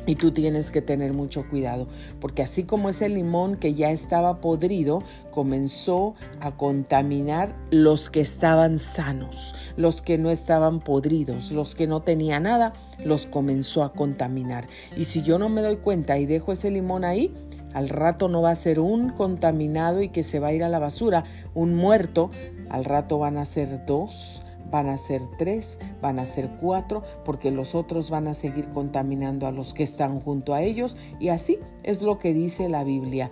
[0.05, 1.87] Y tú tienes que tener mucho cuidado,
[2.19, 8.79] porque así como ese limón que ya estaba podrido, comenzó a contaminar los que estaban
[8.79, 12.73] sanos, los que no estaban podridos, los que no tenían nada,
[13.03, 14.67] los comenzó a contaminar.
[14.97, 17.31] Y si yo no me doy cuenta y dejo ese limón ahí,
[17.73, 20.69] al rato no va a ser un contaminado y que se va a ir a
[20.69, 21.23] la basura,
[21.53, 22.29] un muerto,
[22.69, 24.41] al rato van a ser dos,
[24.71, 29.47] van a ser tres, van a ser cuatro, porque los otros van a seguir contaminando
[29.47, 30.95] a los que están junto a ellos.
[31.19, 33.29] Y así es lo que dice la Biblia.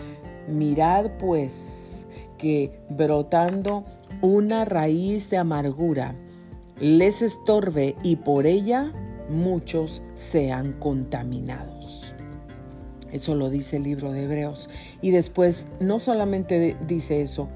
[0.48, 2.06] Mirad pues
[2.38, 3.86] que brotando
[4.22, 6.16] una raíz de amargura
[6.80, 8.94] les estorbe y por ella
[9.30, 12.14] muchos sean contaminados.
[13.12, 14.70] Eso lo dice el libro de Hebreos.
[15.02, 17.50] Y después no solamente dice eso,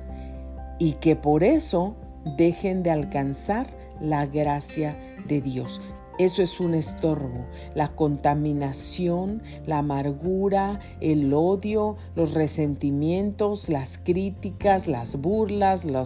[0.80, 1.96] y que por eso
[2.26, 3.68] dejen de alcanzar
[4.00, 4.98] la gracia
[5.28, 5.82] de Dios.
[6.20, 7.46] Eso es un estorbo.
[7.74, 16.04] La contaminación, la amargura, el odio, los resentimientos, las críticas, las burlas, la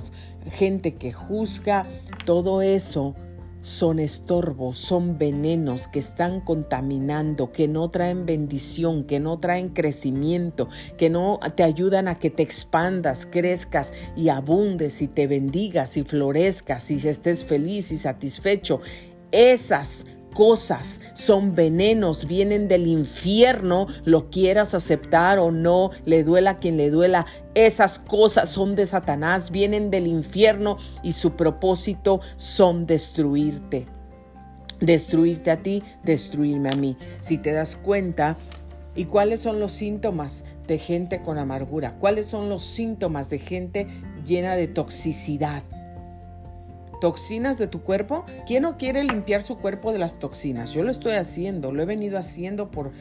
[0.49, 1.85] gente que juzga,
[2.25, 3.15] todo eso
[3.67, 10.69] son estorbos, son venenos que están contaminando, que no traen bendición, que no traen crecimiento,
[10.97, 16.03] que no te ayudan a que te expandas, crezcas y abundes y te bendigas y
[16.03, 18.79] florezcas y estés feliz y satisfecho.
[19.33, 20.05] Esas
[20.37, 26.77] cosas son venenos, vienen del infierno, lo quieras aceptar o no, le duela a quien
[26.77, 27.25] le duela.
[27.55, 33.87] Esas cosas son de Satanás, vienen del infierno y su propósito son destruirte.
[34.79, 36.97] Destruirte a ti, destruirme a mí.
[37.19, 38.37] Si te das cuenta,
[38.95, 41.97] ¿y cuáles son los síntomas de gente con amargura?
[41.97, 43.87] ¿Cuáles son los síntomas de gente
[44.23, 45.63] llena de toxicidad?
[46.99, 48.25] Toxinas de tu cuerpo.
[48.45, 50.73] ¿Quién no quiere limpiar su cuerpo de las toxinas?
[50.73, 52.91] Yo lo estoy haciendo, lo he venido haciendo por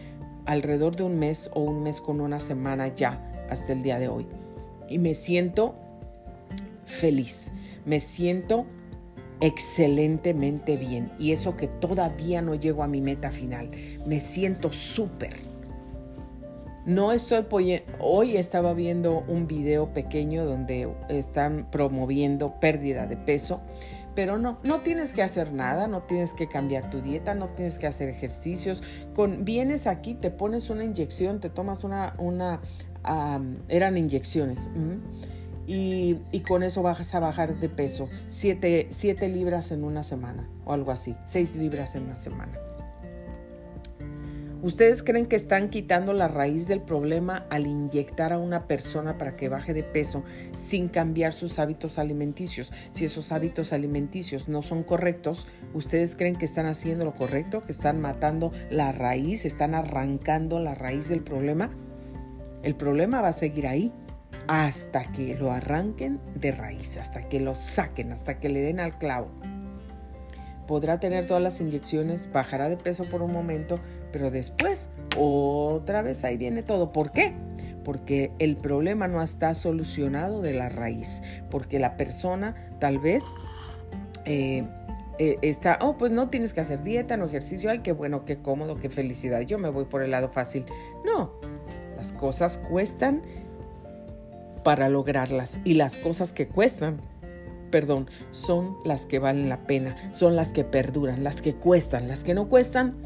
[0.45, 4.09] alrededor de un mes o un mes con una semana ya hasta el día de
[4.09, 4.27] hoy.
[4.89, 5.75] Y me siento
[6.85, 7.53] feliz,
[7.85, 8.67] me siento
[9.41, 11.13] excelentemente bien.
[11.19, 13.71] Y eso que todavía no llego a mi meta final,
[14.07, 15.56] me siento súper.
[16.87, 17.45] No estoy
[17.99, 23.61] hoy estaba viendo un video pequeño donde están promoviendo pérdida de peso,
[24.15, 27.81] pero no, no tienes que hacer nada, no tienes que cambiar tu dieta, no tienes
[27.81, 28.85] que hacer ejercicios.
[29.41, 32.61] Vienes aquí, te pones una inyección, te tomas una, una
[33.69, 34.71] eran inyecciones.
[35.67, 38.89] y, y, con eso vas a bajar de peso 7
[39.29, 42.66] libras en una semana o algo así, 6 libras en una semana.
[44.63, 49.37] ¿Ustedes creen que están quitando la raíz del problema al inyectar a una persona para
[49.37, 52.73] que baje de peso sin cambiar sus hábitos alimenticios?
[52.93, 57.63] Si esos hábitos alimenticios no son correctos, ¿ustedes creen que están haciendo lo correcto?
[57.63, 59.45] ¿Que están matando la raíz?
[59.45, 61.71] ¿Están arrancando la raíz del problema?
[62.63, 63.93] El problema va a seguir ahí
[64.49, 68.99] hasta que lo arranquen de raíz, hasta que lo saquen, hasta que le den al
[68.99, 69.29] clavo
[70.67, 73.81] podrá tener todas las inyecciones, bajará de peso por un momento,
[74.13, 76.93] pero después otra vez ahí viene todo.
[76.93, 77.35] ¿Por qué?
[77.85, 83.23] Porque el problema no está solucionado de la raíz, porque la persona tal vez...
[84.25, 84.65] Eh,
[85.19, 88.37] eh, está, oh, pues no tienes que hacer dieta, no ejercicio, ay, qué bueno, qué
[88.37, 90.67] cómodo, qué felicidad, yo me voy por el lado fácil.
[91.07, 91.33] No,
[91.97, 93.23] las cosas cuestan
[94.63, 96.99] para lograrlas y las cosas que cuestan
[97.71, 102.25] perdón, son las que valen la pena, son las que perduran, las que cuestan, las
[102.25, 102.97] que no cuestan,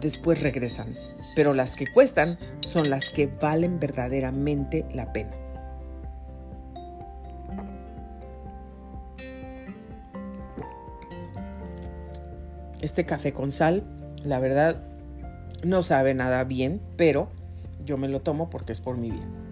[0.00, 0.94] después regresan,
[1.34, 5.32] pero las que cuestan son las que valen verdaderamente la pena.
[12.80, 13.82] Este café con sal,
[14.22, 14.82] la verdad,
[15.64, 17.28] no sabe nada bien, pero
[17.84, 19.46] yo me lo tomo porque es por mi bien.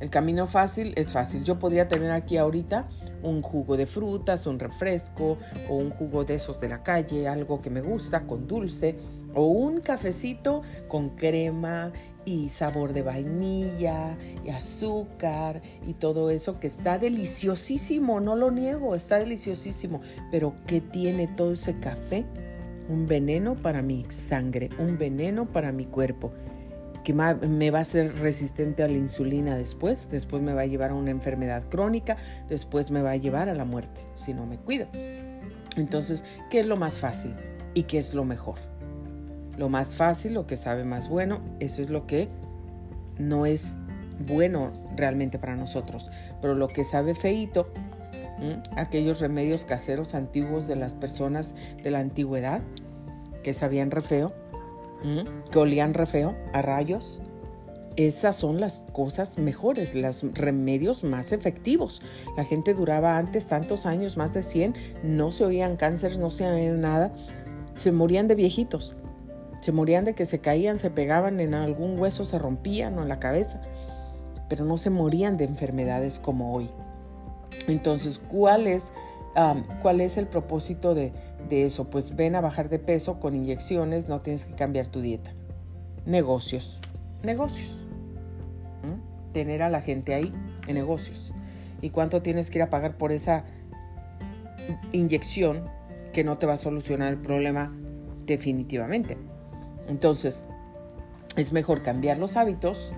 [0.00, 1.42] El camino fácil es fácil.
[1.44, 2.88] Yo podría tener aquí ahorita
[3.26, 7.60] un jugo de frutas, un refresco o un jugo de esos de la calle, algo
[7.60, 8.96] que me gusta con dulce
[9.34, 11.92] o un cafecito con crema
[12.24, 18.94] y sabor de vainilla y azúcar y todo eso que está deliciosísimo, no lo niego,
[18.94, 20.00] está deliciosísimo,
[20.30, 22.24] pero ¿qué tiene todo ese café?
[22.88, 26.32] Un veneno para mi sangre, un veneno para mi cuerpo
[27.06, 30.90] que me va a ser resistente a la insulina después, después me va a llevar
[30.90, 32.16] a una enfermedad crónica,
[32.48, 34.88] después me va a llevar a la muerte si no me cuido.
[35.76, 37.32] Entonces, ¿qué es lo más fácil
[37.74, 38.58] y qué es lo mejor?
[39.56, 42.28] Lo más fácil, lo que sabe más bueno, eso es lo que
[43.18, 43.76] no es
[44.26, 46.10] bueno realmente para nosotros.
[46.42, 47.72] Pero lo que sabe feito,
[48.74, 51.54] aquellos remedios caseros antiguos de las personas
[51.84, 52.62] de la antigüedad
[53.44, 54.34] que sabían re feo,
[55.50, 57.20] que olían re feo, a rayos.
[57.96, 62.02] Esas son las cosas mejores, los remedios más efectivos.
[62.36, 66.46] La gente duraba antes tantos años, más de 100, no se oían cánceres, no se
[66.46, 67.14] oían nada,
[67.74, 68.96] se morían de viejitos,
[69.62, 73.08] se morían de que se caían, se pegaban en algún hueso, se rompían o en
[73.08, 73.62] la cabeza,
[74.48, 76.68] pero no se morían de enfermedades como hoy.
[77.66, 78.90] Entonces, ¿cuál es,
[79.80, 81.14] ¿cuál es el propósito de,
[81.48, 81.90] de eso?
[81.90, 85.32] Pues ven a bajar de peso con inyecciones, no tienes que cambiar tu dieta.
[86.04, 86.80] Negocios,
[87.22, 87.82] negocios.
[89.32, 90.32] Tener a la gente ahí
[90.66, 91.32] en negocios.
[91.82, 93.44] ¿Y cuánto tienes que ir a pagar por esa
[94.92, 95.64] inyección
[96.12, 97.72] que no te va a solucionar el problema
[98.24, 99.18] definitivamente?
[99.88, 100.42] Entonces,
[101.36, 102.92] es mejor cambiar los hábitos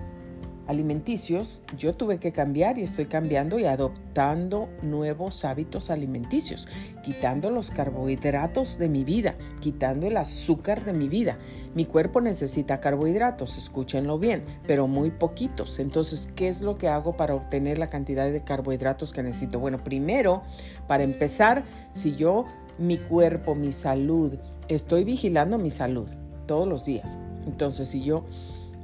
[0.69, 6.67] alimenticios, yo tuve que cambiar y estoy cambiando y adoptando nuevos hábitos alimenticios,
[7.03, 11.39] quitando los carbohidratos de mi vida, quitando el azúcar de mi vida.
[11.73, 15.79] Mi cuerpo necesita carbohidratos, escúchenlo bien, pero muy poquitos.
[15.79, 19.59] Entonces, ¿qué es lo que hago para obtener la cantidad de carbohidratos que necesito?
[19.59, 20.43] Bueno, primero,
[20.87, 21.63] para empezar,
[21.93, 22.45] si yo,
[22.77, 26.11] mi cuerpo, mi salud, estoy vigilando mi salud
[26.45, 27.17] todos los días.
[27.47, 28.23] Entonces, si yo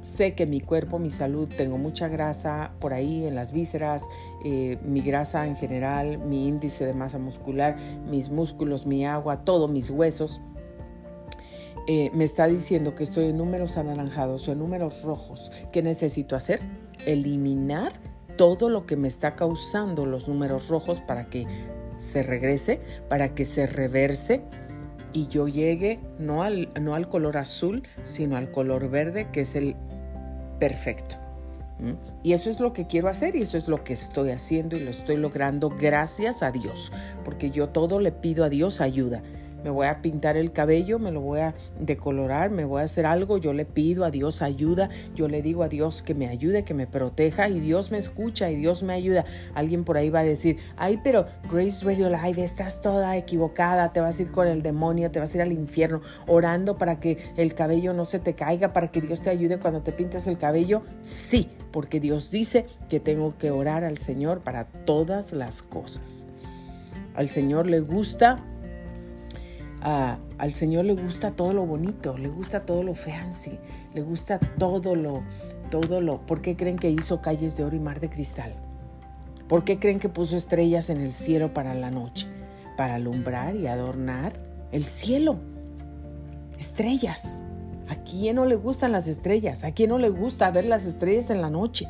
[0.06, 4.04] Sé que mi cuerpo, mi salud, tengo mucha grasa por ahí en las vísceras,
[4.44, 7.74] eh, mi grasa en general, mi índice de masa muscular,
[8.08, 10.40] mis músculos, mi agua, todo, mis huesos.
[11.88, 15.50] Eh, me está diciendo que estoy en números anaranjados o en números rojos.
[15.72, 16.60] ¿Qué necesito hacer?
[17.04, 17.92] Eliminar
[18.36, 21.48] todo lo que me está causando los números rojos para que
[21.98, 24.44] se regrese, para que se reverse
[25.12, 29.56] y yo llegue no al, no al color azul, sino al color verde, que es
[29.56, 29.74] el
[30.58, 31.16] perfecto.
[32.22, 34.80] Y eso es lo que quiero hacer y eso es lo que estoy haciendo y
[34.80, 36.90] lo estoy logrando gracias a Dios,
[37.22, 39.22] porque yo todo le pido a Dios ayuda
[39.62, 43.06] me voy a pintar el cabello, me lo voy a decolorar, me voy a hacer
[43.06, 46.64] algo, yo le pido a Dios ayuda, yo le digo a Dios que me ayude,
[46.64, 49.24] que me proteja y Dios me escucha y Dios me ayuda.
[49.54, 54.00] Alguien por ahí va a decir, ay, pero Grace Radio Live, estás toda equivocada, te
[54.00, 57.18] vas a ir con el demonio, te vas a ir al infierno, orando para que
[57.36, 60.38] el cabello no se te caiga, para que Dios te ayude cuando te pintas el
[60.38, 60.82] cabello.
[61.02, 66.26] Sí, porque Dios dice que tengo que orar al Señor para todas las cosas.
[67.14, 68.44] Al Señor le gusta
[69.86, 73.56] al Señor le gusta todo lo bonito, le gusta todo lo fancy,
[73.94, 75.22] le gusta todo lo,
[75.70, 76.26] todo lo.
[76.26, 78.52] ¿Por qué creen que hizo calles de oro y mar de cristal?
[79.48, 82.26] ¿Por qué creen que puso estrellas en el cielo para la noche?
[82.76, 84.32] Para alumbrar y adornar
[84.72, 85.38] el cielo.
[86.58, 87.44] Estrellas.
[87.88, 89.62] ¿A quién no le gustan las estrellas?
[89.62, 91.86] ¿A quién no le gusta ver las estrellas en la noche?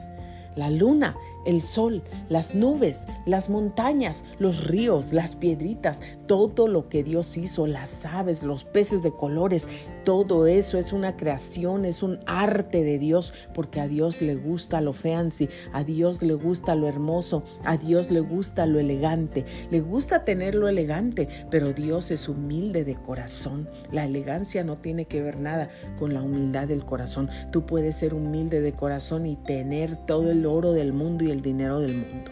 [0.55, 1.17] La luna
[1.47, 7.67] el sol, las nubes, las montañas, los ríos, las piedritas, todo lo que Dios hizo,
[7.67, 9.67] las aves, los peces de colores,
[10.05, 14.81] todo eso es una creación, es un arte de Dios, porque a Dios le gusta
[14.81, 19.81] lo fancy, a Dios le gusta lo hermoso, a Dios le gusta lo elegante, le
[19.81, 23.69] gusta tener lo elegante, pero Dios es humilde de corazón.
[23.91, 27.29] La elegancia no tiene que ver nada con la humildad del corazón.
[27.51, 31.36] Tú puedes ser humilde de corazón y tener todo el oro del mundo y el
[31.43, 32.31] dinero del mundo.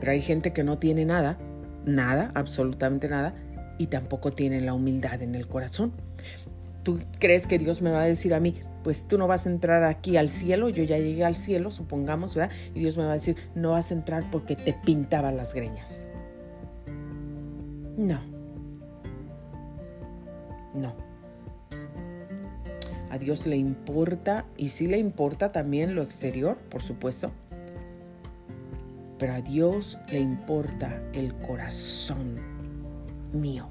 [0.00, 1.38] Pero hay gente que no tiene nada,
[1.84, 3.34] nada, absolutamente nada,
[3.78, 5.92] y tampoco tiene la humildad en el corazón.
[6.82, 9.50] ¿Tú crees que Dios me va a decir a mí, pues tú no vas a
[9.50, 12.54] entrar aquí al cielo, yo ya llegué al cielo, supongamos, ¿verdad?
[12.74, 16.08] Y Dios me va a decir, no vas a entrar porque te pintaba las greñas.
[17.96, 18.18] No.
[20.74, 21.09] No.
[23.20, 27.30] Dios le importa y sí le importa también lo exterior, por supuesto.
[29.18, 32.40] Pero a Dios le importa el corazón
[33.32, 33.68] mío.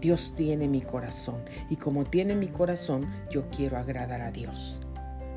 [0.00, 4.80] Dios tiene mi corazón y como tiene mi corazón, yo quiero agradar a Dios.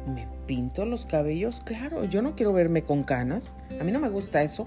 [0.08, 1.62] ¿Me pinto los cabellos?
[1.66, 3.58] Claro, yo no quiero verme con canas.
[3.80, 4.66] A mí no me gusta eso.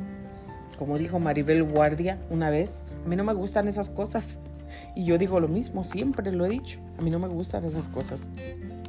[0.78, 4.40] Como dijo Maribel Guardia una vez, a mí no me gustan esas cosas.
[4.94, 6.78] Y yo digo lo mismo, siempre lo he dicho.
[6.98, 8.20] A mí no me gustan esas cosas.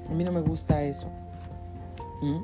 [0.09, 1.09] A mí no me gusta eso.
[2.21, 2.39] ¿Mm?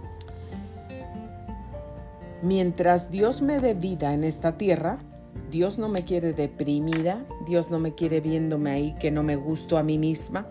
[2.44, 5.00] Mientras Dios me dé vida en esta tierra,
[5.50, 9.78] Dios no me quiere deprimida, Dios no me quiere viéndome ahí que no me gusto
[9.78, 10.48] a mí misma,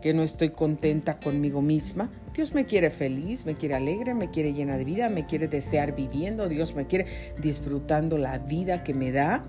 [0.00, 2.10] que no estoy contenta conmigo misma.
[2.34, 5.94] Dios me quiere feliz, me quiere alegre, me quiere llena de vida, me quiere desear
[5.94, 9.44] viviendo, Dios me quiere disfrutando la vida que me da.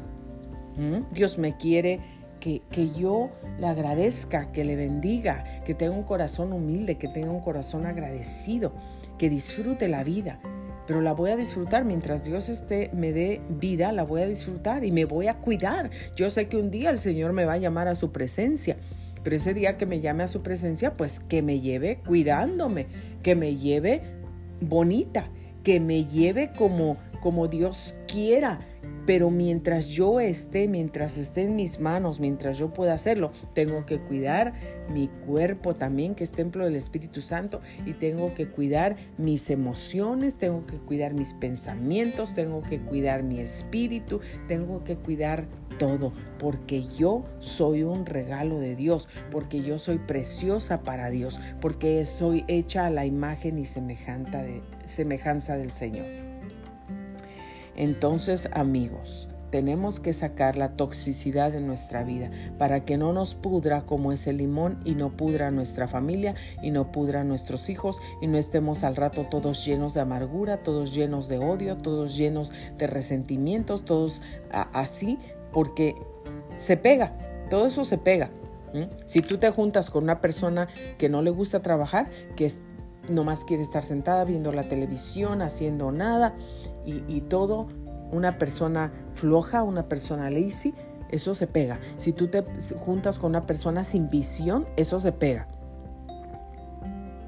[0.77, 1.13] ¿Mm?
[1.13, 2.01] Dios me quiere
[2.43, 7.39] que, yo le agradezca, que le bendiga, que tenga un corazón humilde, que tenga un
[7.39, 8.73] corazón agradecido,
[9.17, 10.41] que disfrute la vida.
[10.85, 14.83] Pero la voy a disfrutar mientras Dios esté, me dé vida, la voy a disfrutar
[14.83, 15.89] y me voy a cuidar.
[16.17, 18.75] Yo sé que un día el Señor me va a llamar a su presencia,
[19.23, 22.87] pero ese día que me llame a su presencia, pues que me lleve cuidándome,
[23.21, 24.01] que me lleve
[24.59, 25.29] bonita,
[25.63, 28.59] que me lleve como, como Dios quiera,
[29.05, 33.99] pero mientras yo esté, mientras esté en mis manos, mientras yo pueda hacerlo, tengo que
[33.99, 34.53] cuidar
[34.89, 40.35] mi cuerpo también, que es templo del Espíritu Santo, y tengo que cuidar mis emociones,
[40.35, 46.83] tengo que cuidar mis pensamientos, tengo que cuidar mi espíritu, tengo que cuidar todo, porque
[46.83, 52.85] yo soy un regalo de Dios, porque yo soy preciosa para Dios, porque soy hecha
[52.85, 54.43] a la imagen y semejanza,
[54.85, 56.32] semejanza del Señor.
[57.75, 63.85] Entonces, amigos, tenemos que sacar la toxicidad de nuestra vida para que no nos pudra
[63.85, 68.39] como ese limón y no pudra nuestra familia y no pudra nuestros hijos y no
[68.39, 73.85] estemos al rato todos llenos de amargura, todos llenos de odio, todos llenos de resentimientos,
[73.85, 75.19] todos así,
[75.51, 75.95] porque
[76.57, 77.15] se pega,
[77.51, 78.31] todo eso se pega.
[79.05, 80.67] Si tú te juntas con una persona
[80.97, 82.51] que no le gusta trabajar, que
[83.07, 86.33] nomás quiere estar sentada viendo la televisión, haciendo nada,
[86.85, 87.67] y, todo,
[88.11, 90.73] una persona floja, una persona lazy,
[91.09, 91.79] eso se pega.
[91.97, 92.43] Si tú te
[92.77, 95.47] juntas con una persona sin visión, eso se pega.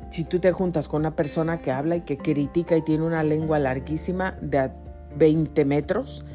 [0.10, 3.24] Si tú te juntas con una persona que habla y que critica y tiene una
[3.24, 4.72] lengua larguísima de
[5.18, 6.26] 20 metros,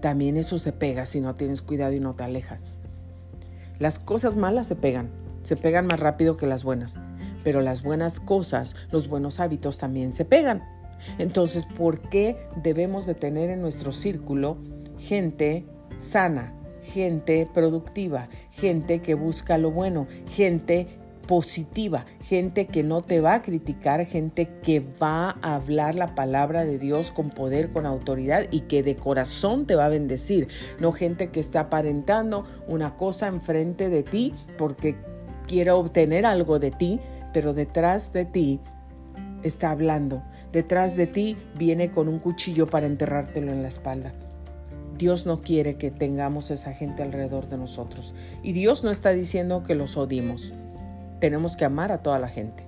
[0.00, 2.80] también eso se pega si no tienes cuidado y no te alejas.
[3.78, 5.10] Las cosas malas se pegan,
[5.42, 6.98] se pegan más rápido que las buenas,
[7.44, 10.62] pero las buenas cosas, los buenos hábitos también se pegan.
[11.18, 14.58] Entonces, ¿por qué debemos de tener en nuestro círculo
[14.98, 15.64] gente
[15.98, 20.86] sana, gente productiva, gente que busca lo bueno, gente
[21.30, 26.64] positiva, gente que no te va a criticar, gente que va a hablar la palabra
[26.64, 30.48] de Dios con poder, con autoridad y que de corazón te va a bendecir,
[30.80, 34.96] no gente que está aparentando una cosa enfrente de ti porque
[35.46, 36.98] quiere obtener algo de ti,
[37.32, 38.60] pero detrás de ti
[39.44, 40.24] está hablando.
[40.52, 44.12] Detrás de ti viene con un cuchillo para enterrártelo en la espalda.
[45.00, 48.12] Dios no quiere que tengamos esa gente alrededor de nosotros.
[48.42, 50.52] Y Dios no está diciendo que los odiemos.
[51.20, 52.66] Tenemos que amar a toda la gente,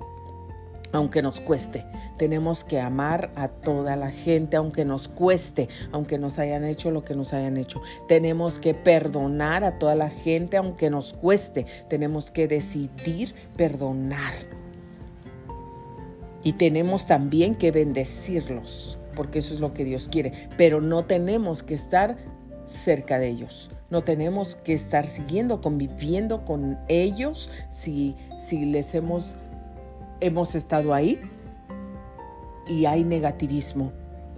[0.92, 1.84] aunque nos cueste.
[2.18, 7.04] Tenemos que amar a toda la gente, aunque nos cueste, aunque nos hayan hecho lo
[7.04, 7.82] que nos hayan hecho.
[8.08, 11.66] Tenemos que perdonar a toda la gente, aunque nos cueste.
[11.90, 14.32] Tenemos que decidir perdonar
[16.42, 20.48] y tenemos también que bendecirlos, porque eso es lo que Dios quiere.
[20.56, 22.16] Pero no tenemos que estar
[22.66, 23.70] cerca de ellos.
[23.90, 29.36] No tenemos que estar siguiendo, conviviendo con ellos si, si les hemos,
[30.20, 31.20] hemos estado ahí
[32.68, 33.92] y hay negativismo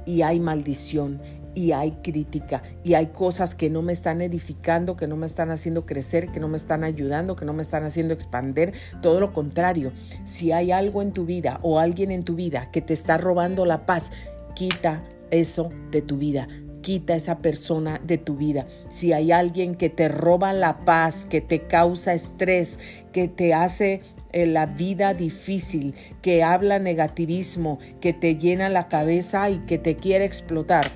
[0.06, 1.20] y hay maldición
[1.54, 5.50] y hay crítica y hay cosas que no me están edificando, que no me están
[5.50, 8.72] haciendo crecer, que no me están ayudando, que no me están haciendo expander.
[9.02, 9.92] Todo lo contrario,
[10.24, 13.64] si hay algo en tu vida o alguien en tu vida que te está robando
[13.64, 14.10] la paz,
[14.54, 16.48] quita eso de tu vida.
[16.82, 18.66] Quita esa persona de tu vida.
[18.90, 22.78] Si hay alguien que te roba la paz, que te causa estrés,
[23.10, 24.02] que te hace
[24.32, 29.96] eh, la vida difícil, que habla negativismo, que te llena la cabeza y que te
[29.96, 30.90] quiere explotar,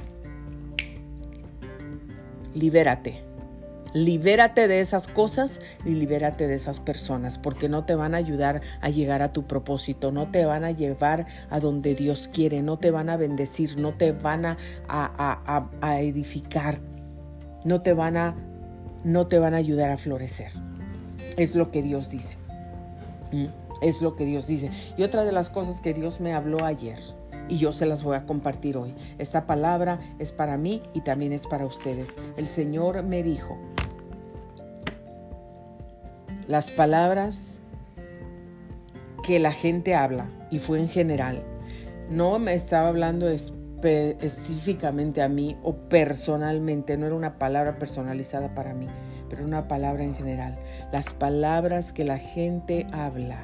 [2.59, 3.25] libérate.
[3.95, 8.61] Libérate de esas cosas y libérate de esas personas porque no te van a ayudar
[8.83, 12.77] a llegar a tu propósito, no te van a llevar a donde Dios quiere, no
[12.77, 16.81] te van a bendecir, no te van a, a, edificar,
[17.65, 18.37] no te, van a,
[19.05, 20.53] no te van a ayudar a florecer.
[21.39, 22.37] Es lo que Dios dice.
[23.33, 23.47] ¿Mm?
[23.81, 24.71] Es lo que Dios dice.
[24.99, 26.99] Y otra de las cosas que Dios me habló ayer
[27.49, 28.95] y yo se las voy a compartir hoy.
[29.19, 32.17] Esta palabra es para mí y también es para ustedes.
[32.37, 33.59] El Señor me dijo,
[36.47, 37.61] las palabras
[39.23, 41.43] que la gente habla, y fue en general,
[42.09, 48.73] no me estaba hablando específicamente a mí o personalmente, no era una palabra personalizada para
[48.73, 48.87] mí,
[49.29, 50.59] pero una palabra en general.
[50.91, 53.41] Las palabras que la gente habla.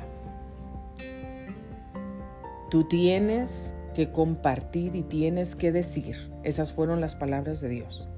[2.70, 6.30] Tú tienes que compartir y tienes que decir.
[6.42, 8.08] Esas fueron las palabras de Dios.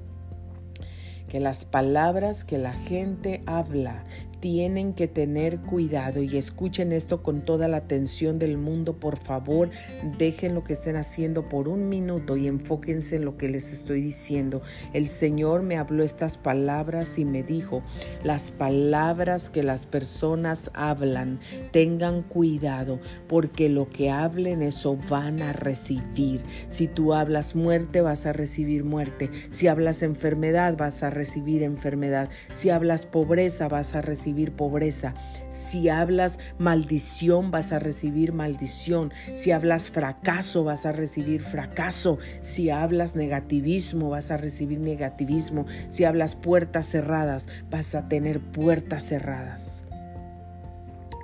[1.29, 4.03] Que las palabras que la gente habla
[4.39, 9.69] tienen que tener cuidado y escuchen esto con toda la atención del mundo, por favor,
[10.17, 14.01] dejen lo que estén haciendo por un minuto y enfóquense en lo que les estoy
[14.01, 14.61] diciendo.
[14.93, 17.83] El Señor me habló estas palabras y me dijo,
[18.23, 21.39] las palabras que las personas hablan,
[21.71, 26.41] tengan cuidado, porque lo que hablen eso van a recibir.
[26.69, 29.31] Si tú hablas muerte, vas a recibir muerte.
[29.49, 32.29] Si hablas enfermedad, vas a recibir enfermedad.
[32.53, 35.13] Si hablas pobreza, vas a recibir pobreza.
[35.49, 39.11] Si hablas maldición, vas a recibir maldición.
[39.33, 42.17] Si hablas fracaso, vas a recibir fracaso.
[42.41, 45.65] Si hablas negativismo, vas a recibir negativismo.
[45.89, 49.85] Si hablas puertas cerradas, vas a tener puertas cerradas.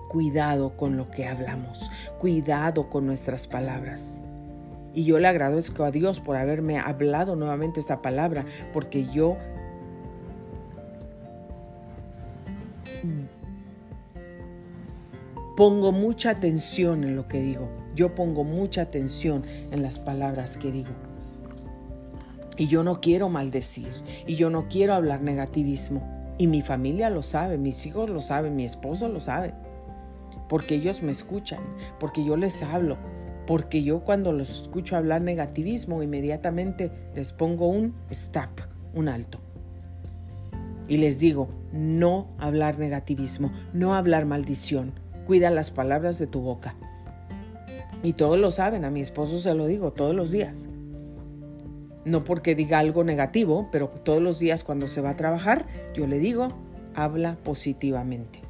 [0.10, 1.89] Cuidado con lo que hablamos.
[2.20, 4.22] Cuidado con nuestras palabras.
[4.93, 9.38] Y yo le agradezco a Dios por haberme hablado nuevamente esta palabra, porque yo
[15.56, 17.70] pongo mucha atención en lo que digo.
[17.95, 20.89] Yo pongo mucha atención en las palabras que digo.
[22.58, 23.89] Y yo no quiero maldecir.
[24.26, 26.01] Y yo no quiero hablar negativismo.
[26.38, 29.54] Y mi familia lo sabe, mis hijos lo saben, mi esposo lo sabe.
[30.49, 31.62] Porque ellos me escuchan,
[31.99, 32.97] porque yo les hablo,
[33.47, 38.62] porque yo cuando los escucho hablar negativismo, inmediatamente les pongo un stop,
[38.93, 39.43] un alto.
[40.88, 44.94] Y les digo, no hablar negativismo, no hablar maldición.
[45.26, 46.76] Cuida las palabras de tu boca.
[48.04, 50.68] Y todos lo saben, a mi esposo se lo digo todos los días.
[52.06, 56.06] No porque diga algo negativo, pero todos los días cuando se va a trabajar, yo
[56.06, 56.50] le digo,
[56.96, 58.42] habla positivamente.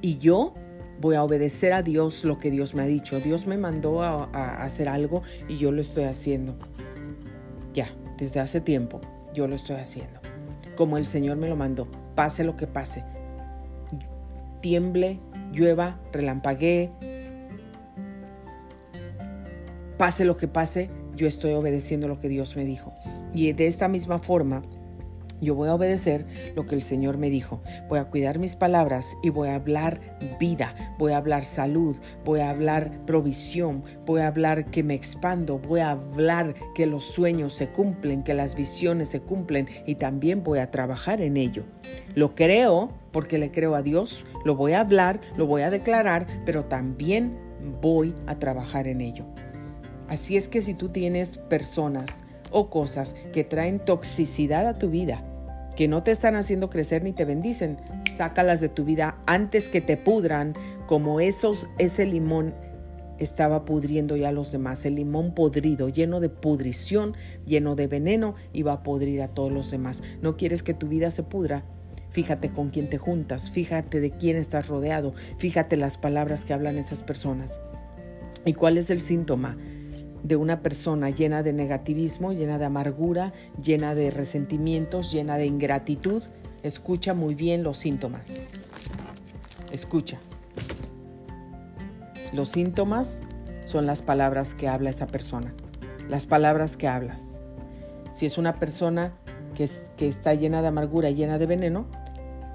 [0.00, 0.54] Y yo
[1.00, 3.18] voy a obedecer a Dios lo que Dios me ha dicho.
[3.20, 6.56] Dios me mandó a, hacer algo y yo lo estoy haciendo.
[7.74, 9.00] Ya, desde hace tiempo
[9.34, 10.20] yo lo estoy haciendo.
[10.78, 13.02] Como el Señor me lo mandó, pase lo que pase.
[14.60, 15.18] Tiemble,
[15.50, 16.92] llueva, relampaguee.
[19.96, 22.94] Pase lo que pase, yo estoy obedeciendo lo que Dios me dijo.
[23.34, 24.62] Y de esta misma forma,
[25.40, 27.62] yo voy a obedecer lo que el Señor me dijo.
[27.88, 30.00] Voy a cuidar mis palabras y voy a hablar
[30.38, 35.58] vida, voy a hablar salud, voy a hablar provisión, voy a hablar que me expando,
[35.58, 40.42] voy a hablar que los sueños se cumplen, que las visiones se cumplen y también
[40.42, 41.64] voy a trabajar en ello.
[42.14, 46.26] Lo creo porque le creo a Dios, lo voy a hablar, lo voy a declarar,
[46.44, 47.38] pero también
[47.80, 49.24] voy a trabajar en ello.
[50.08, 55.22] Así es que si tú tienes personas o cosas que traen toxicidad a tu vida,
[55.78, 57.78] que no te están haciendo crecer ni te bendicen,
[58.16, 60.54] sácalas de tu vida antes que te pudran,
[60.88, 62.52] como esos, ese limón
[63.20, 64.84] estaba pudriendo ya a los demás.
[64.84, 67.14] El limón podrido, lleno de pudrición,
[67.46, 70.02] lleno de veneno, iba a podrir a todos los demás.
[70.20, 71.64] ¿No quieres que tu vida se pudra?
[72.10, 76.76] Fíjate con quién te juntas, fíjate de quién estás rodeado, fíjate las palabras que hablan
[76.76, 77.60] esas personas.
[78.44, 79.56] ¿Y cuál es el síntoma?
[80.22, 86.22] De una persona llena de negativismo, llena de amargura, llena de resentimientos, llena de ingratitud,
[86.62, 88.48] escucha muy bien los síntomas.
[89.72, 90.18] Escucha.
[92.32, 93.22] Los síntomas
[93.64, 95.52] son las palabras que habla esa persona,
[96.08, 97.42] las palabras que hablas.
[98.12, 99.12] Si es una persona
[99.54, 101.86] que, que está llena de amargura, llena de veneno,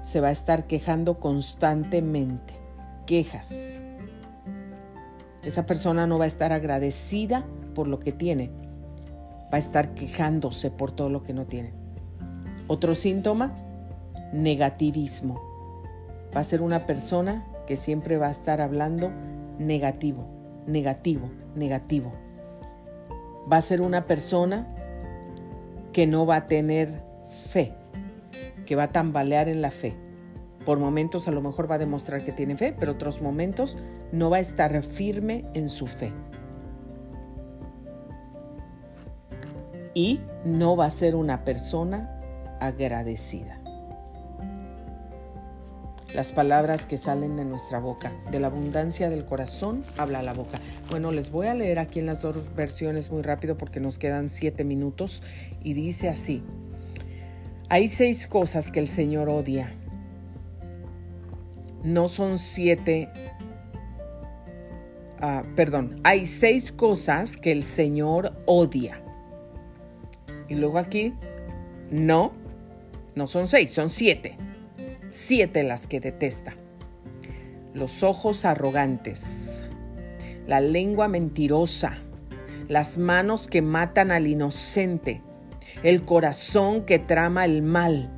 [0.02, 2.54] se va a estar quejando constantemente.
[3.06, 3.83] Quejas
[5.44, 8.50] esa persona no va a estar agradecida por lo que tiene,
[9.52, 11.72] va a estar quejándose por todo lo que no tiene.
[12.66, 13.52] Otro síntoma,
[14.32, 15.40] negativismo.
[16.34, 19.10] Va a ser una persona que siempre va a estar hablando
[19.58, 20.26] negativo,
[20.66, 22.12] negativo, negativo.
[23.50, 24.66] Va a ser una persona
[25.92, 27.74] que no va a tener fe,
[28.66, 29.94] que va a tambalear en la fe.
[30.64, 33.76] Por momentos a lo mejor va a demostrar que tiene fe, pero otros momentos
[34.12, 36.12] no va a estar firme en su fe.
[39.94, 42.20] Y no va a ser una persona
[42.60, 43.60] agradecida.
[46.14, 50.60] Las palabras que salen de nuestra boca, de la abundancia del corazón, habla la boca.
[50.88, 54.28] Bueno, les voy a leer aquí en las dos versiones muy rápido porque nos quedan
[54.28, 55.22] siete minutos
[55.62, 56.44] y dice así.
[57.68, 59.74] Hay seis cosas que el Señor odia
[61.84, 63.10] no son siete,
[65.20, 69.02] ah, perdón, hay seis cosas que el Señor odia.
[70.48, 71.14] Y luego aquí,
[71.90, 72.32] no,
[73.14, 74.36] no son seis, son siete.
[75.10, 76.56] Siete las que detesta.
[77.74, 79.62] Los ojos arrogantes,
[80.46, 81.98] la lengua mentirosa,
[82.68, 85.22] las manos que matan al inocente,
[85.82, 88.10] el corazón que trama el mal,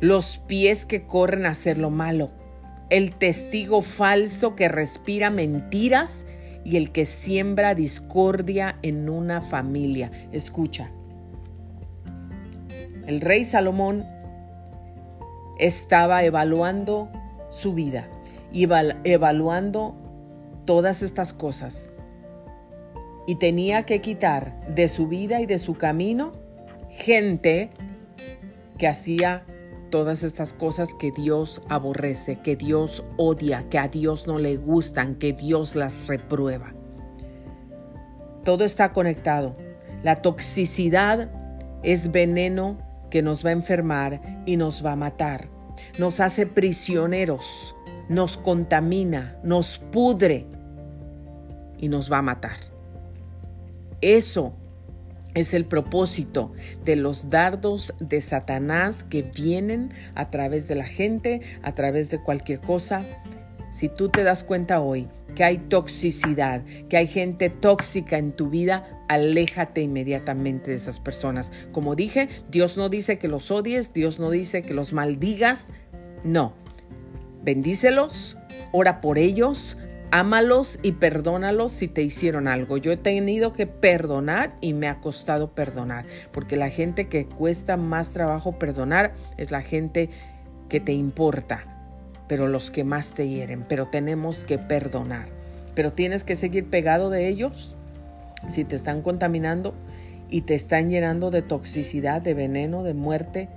[0.00, 2.30] los pies que corren a hacer lo malo
[2.90, 6.26] el testigo falso que respira mentiras
[6.64, 10.10] y el que siembra discordia en una familia.
[10.32, 10.90] Escucha,
[13.06, 14.04] el rey Salomón
[15.58, 17.08] estaba evaluando
[17.50, 18.08] su vida
[18.52, 18.68] y
[19.04, 19.94] evaluando
[20.64, 21.90] todas estas cosas.
[23.28, 26.32] Y tenía que quitar de su vida y de su camino
[26.90, 27.70] gente
[28.78, 29.44] que hacía
[29.96, 35.14] todas estas cosas que Dios aborrece, que Dios odia, que a Dios no le gustan,
[35.14, 36.74] que Dios las reprueba.
[38.44, 39.56] Todo está conectado.
[40.02, 41.30] La toxicidad
[41.82, 42.76] es veneno
[43.08, 45.48] que nos va a enfermar y nos va a matar.
[45.98, 47.74] Nos hace prisioneros,
[48.10, 50.44] nos contamina, nos pudre
[51.78, 52.58] y nos va a matar.
[54.02, 54.52] Eso
[55.36, 56.52] es el propósito
[56.84, 62.22] de los dardos de Satanás que vienen a través de la gente, a través de
[62.22, 63.04] cualquier cosa.
[63.70, 68.48] Si tú te das cuenta hoy que hay toxicidad, que hay gente tóxica en tu
[68.48, 71.52] vida, aléjate inmediatamente de esas personas.
[71.70, 75.68] Como dije, Dios no dice que los odies, Dios no dice que los maldigas,
[76.24, 76.54] no.
[77.44, 78.38] Bendícelos,
[78.72, 79.76] ora por ellos,
[80.10, 82.76] ámalos y perdónalos si te hicieron algo.
[82.76, 87.76] Yo he tenido que perdonar y me ha costado perdonar, porque la gente que cuesta
[87.76, 90.10] más trabajo perdonar es la gente
[90.68, 91.64] que te importa,
[92.28, 95.26] pero los que más te hieren, pero tenemos que perdonar.
[95.74, 97.76] Pero tienes que seguir pegado de ellos
[98.48, 99.74] si te están contaminando
[100.30, 103.48] y te están llenando de toxicidad, de veneno, de muerte,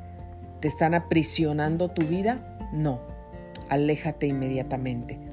[0.60, 3.00] te están aprisionando tu vida, no,
[3.70, 5.29] aléjate inmediatamente.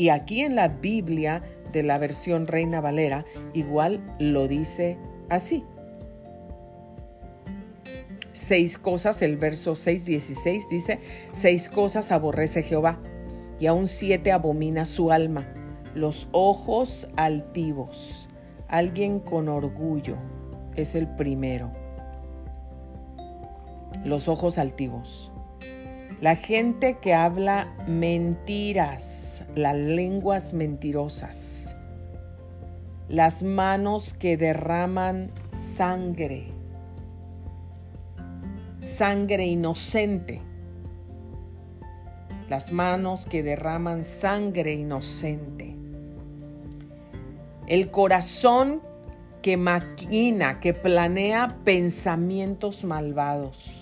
[0.00, 1.42] Y aquí en la Biblia
[1.72, 4.96] de la versión Reina Valera igual lo dice
[5.28, 5.62] así.
[8.32, 11.00] Seis cosas, el verso 6, 16 dice,
[11.32, 12.98] seis cosas aborrece Jehová
[13.58, 15.46] y aún siete abomina su alma,
[15.94, 18.26] los ojos altivos,
[18.68, 20.16] alguien con orgullo
[20.76, 21.72] es el primero,
[24.06, 25.30] los ojos altivos.
[26.20, 31.74] La gente que habla mentiras, las lenguas mentirosas,
[33.08, 36.48] las manos que derraman sangre,
[38.80, 40.42] sangre inocente,
[42.50, 45.74] las manos que derraman sangre inocente,
[47.66, 48.82] el corazón
[49.40, 53.79] que maquina, que planea pensamientos malvados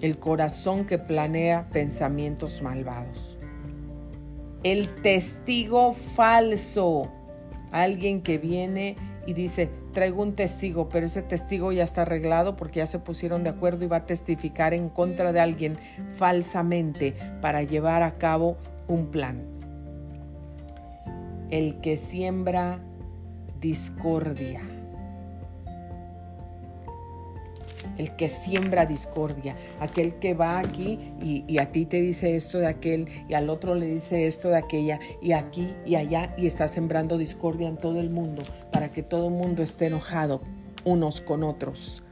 [0.00, 3.38] el corazón que planea pensamientos malvados.
[4.62, 7.08] El testigo falso,
[7.70, 12.78] alguien que viene y dice, traigo un testigo, pero ese testigo ya está arreglado porque
[12.78, 15.78] ya se pusieron de acuerdo y va a testificar en contra de alguien
[16.12, 18.56] falsamente para llevar a cabo
[18.88, 19.42] un plan.
[21.50, 22.80] El que siembra
[23.60, 24.75] discordia
[27.98, 32.66] el que siembra discordia, aquel que va aquí y, a ti te dice esto de
[32.66, 36.68] aquel y al otro le dice esto de aquella y aquí y allá y está
[36.68, 38.42] sembrando discordia en todo el mundo
[38.72, 40.42] para que todo el mundo esté enojado
[40.84, 42.02] unos con otros.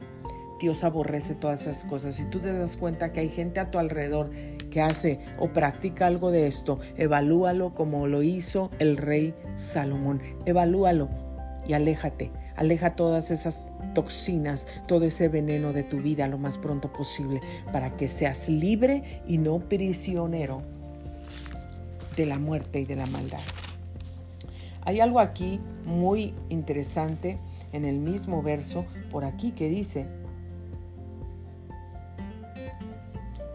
[0.59, 2.15] Dios aborrece todas esas cosas.
[2.15, 4.31] Si tú te das cuenta que hay gente a tu alrededor
[4.69, 10.21] que hace o practica algo de esto, evalúalo como lo hizo el rey Salomón.
[10.45, 11.09] Evalúalo
[11.67, 12.31] y aléjate.
[12.55, 17.41] Aleja todas esas toxinas, todo ese veneno de tu vida lo más pronto posible
[17.71, 20.61] para que seas libre y no prisionero
[22.15, 23.41] de la muerte y de la maldad.
[24.81, 27.39] Hay algo aquí muy interesante
[27.73, 30.07] en el mismo verso por aquí que dice,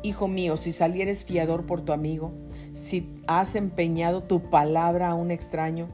[0.02, 2.32] Hijo mío, si salieres fiador por tu amigo,
[2.72, 5.88] si has empeñado tu palabra a un extraño,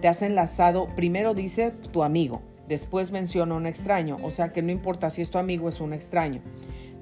[0.00, 4.72] te has enlazado, primero dice tu amigo, Después menciona un extraño, o sea que no
[4.72, 6.40] importa si es tu amigo, es un extraño.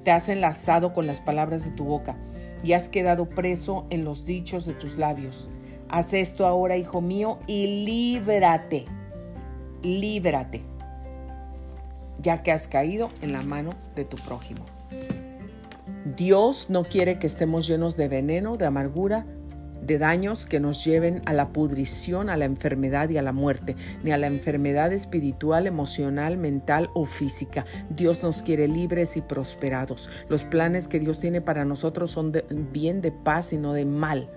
[0.05, 2.17] Te has enlazado con las palabras de tu boca
[2.65, 5.49] y has quedado preso en los dichos de tus labios.
[5.89, 8.87] Haz esto ahora, hijo mío, y líbrate.
[9.83, 10.63] Líbrate,
[12.21, 14.65] ya que has caído en la mano de tu prójimo.
[16.17, 19.27] Dios no quiere que estemos llenos de veneno, de amargura,
[19.83, 23.77] de daños que nos lleven a la pudrición, a la enfermedad y a la muerte,
[24.03, 27.65] ni a la enfermedad espiritual, emocional, mental o física.
[27.91, 30.11] Dios nos quiere libres y prosperados.
[30.29, 33.85] Los planes que Dios tiene para nosotros son de bien de paz y no de
[33.85, 34.31] mal.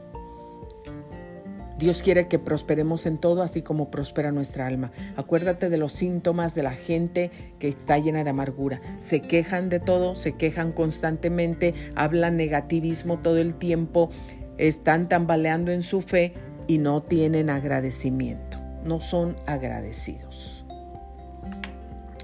[1.77, 4.91] Dios quiere que prosperemos en todo, así como prospera nuestra alma.
[5.17, 8.79] Acuérdate de los síntomas de la gente que está llena de amargura.
[8.97, 14.09] Se quejan de todo, se quejan constantemente, hablan negativismo todo el tiempo,
[14.57, 16.33] están tambaleando en su fe
[16.67, 20.65] y no tienen agradecimiento, no son agradecidos.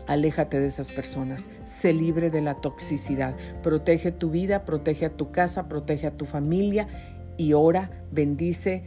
[0.08, 5.32] Aléjate de esas personas, sé libre de la toxicidad, protege tu vida, protege a tu
[5.32, 6.88] casa, protege a tu familia
[7.38, 8.84] y ora, bendice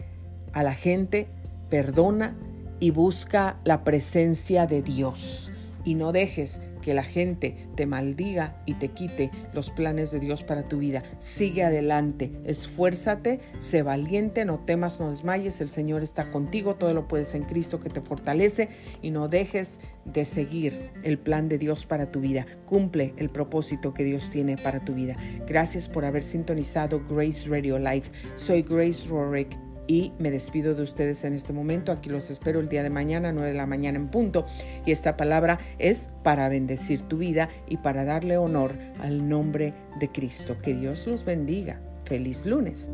[0.52, 1.28] a la gente,
[1.70, 2.36] perdona
[2.78, 5.50] y busca la presencia de Dios.
[5.84, 10.42] Y no dejes que la gente te maldiga y te quite los planes de Dios
[10.42, 11.02] para tu vida.
[11.18, 17.08] Sigue adelante, esfuérzate, sé valiente, no temas, no desmayes, el Señor está contigo, todo lo
[17.08, 18.68] puedes en Cristo que te fortalece
[19.00, 22.46] y no dejes de seguir el plan de Dios para tu vida.
[22.66, 25.16] Cumple el propósito que Dios tiene para tu vida.
[25.46, 28.10] Gracias por haber sintonizado Grace Radio Live.
[28.36, 29.56] Soy Grace Rorick
[29.86, 31.92] y me despido de ustedes en este momento.
[31.92, 34.46] Aquí los espero el día de mañana, 9 de la mañana en punto.
[34.86, 40.10] Y esta palabra es para bendecir tu vida y para darle honor al nombre de
[40.10, 40.56] Cristo.
[40.58, 41.80] Que Dios los bendiga.
[42.04, 42.90] Feliz lunes.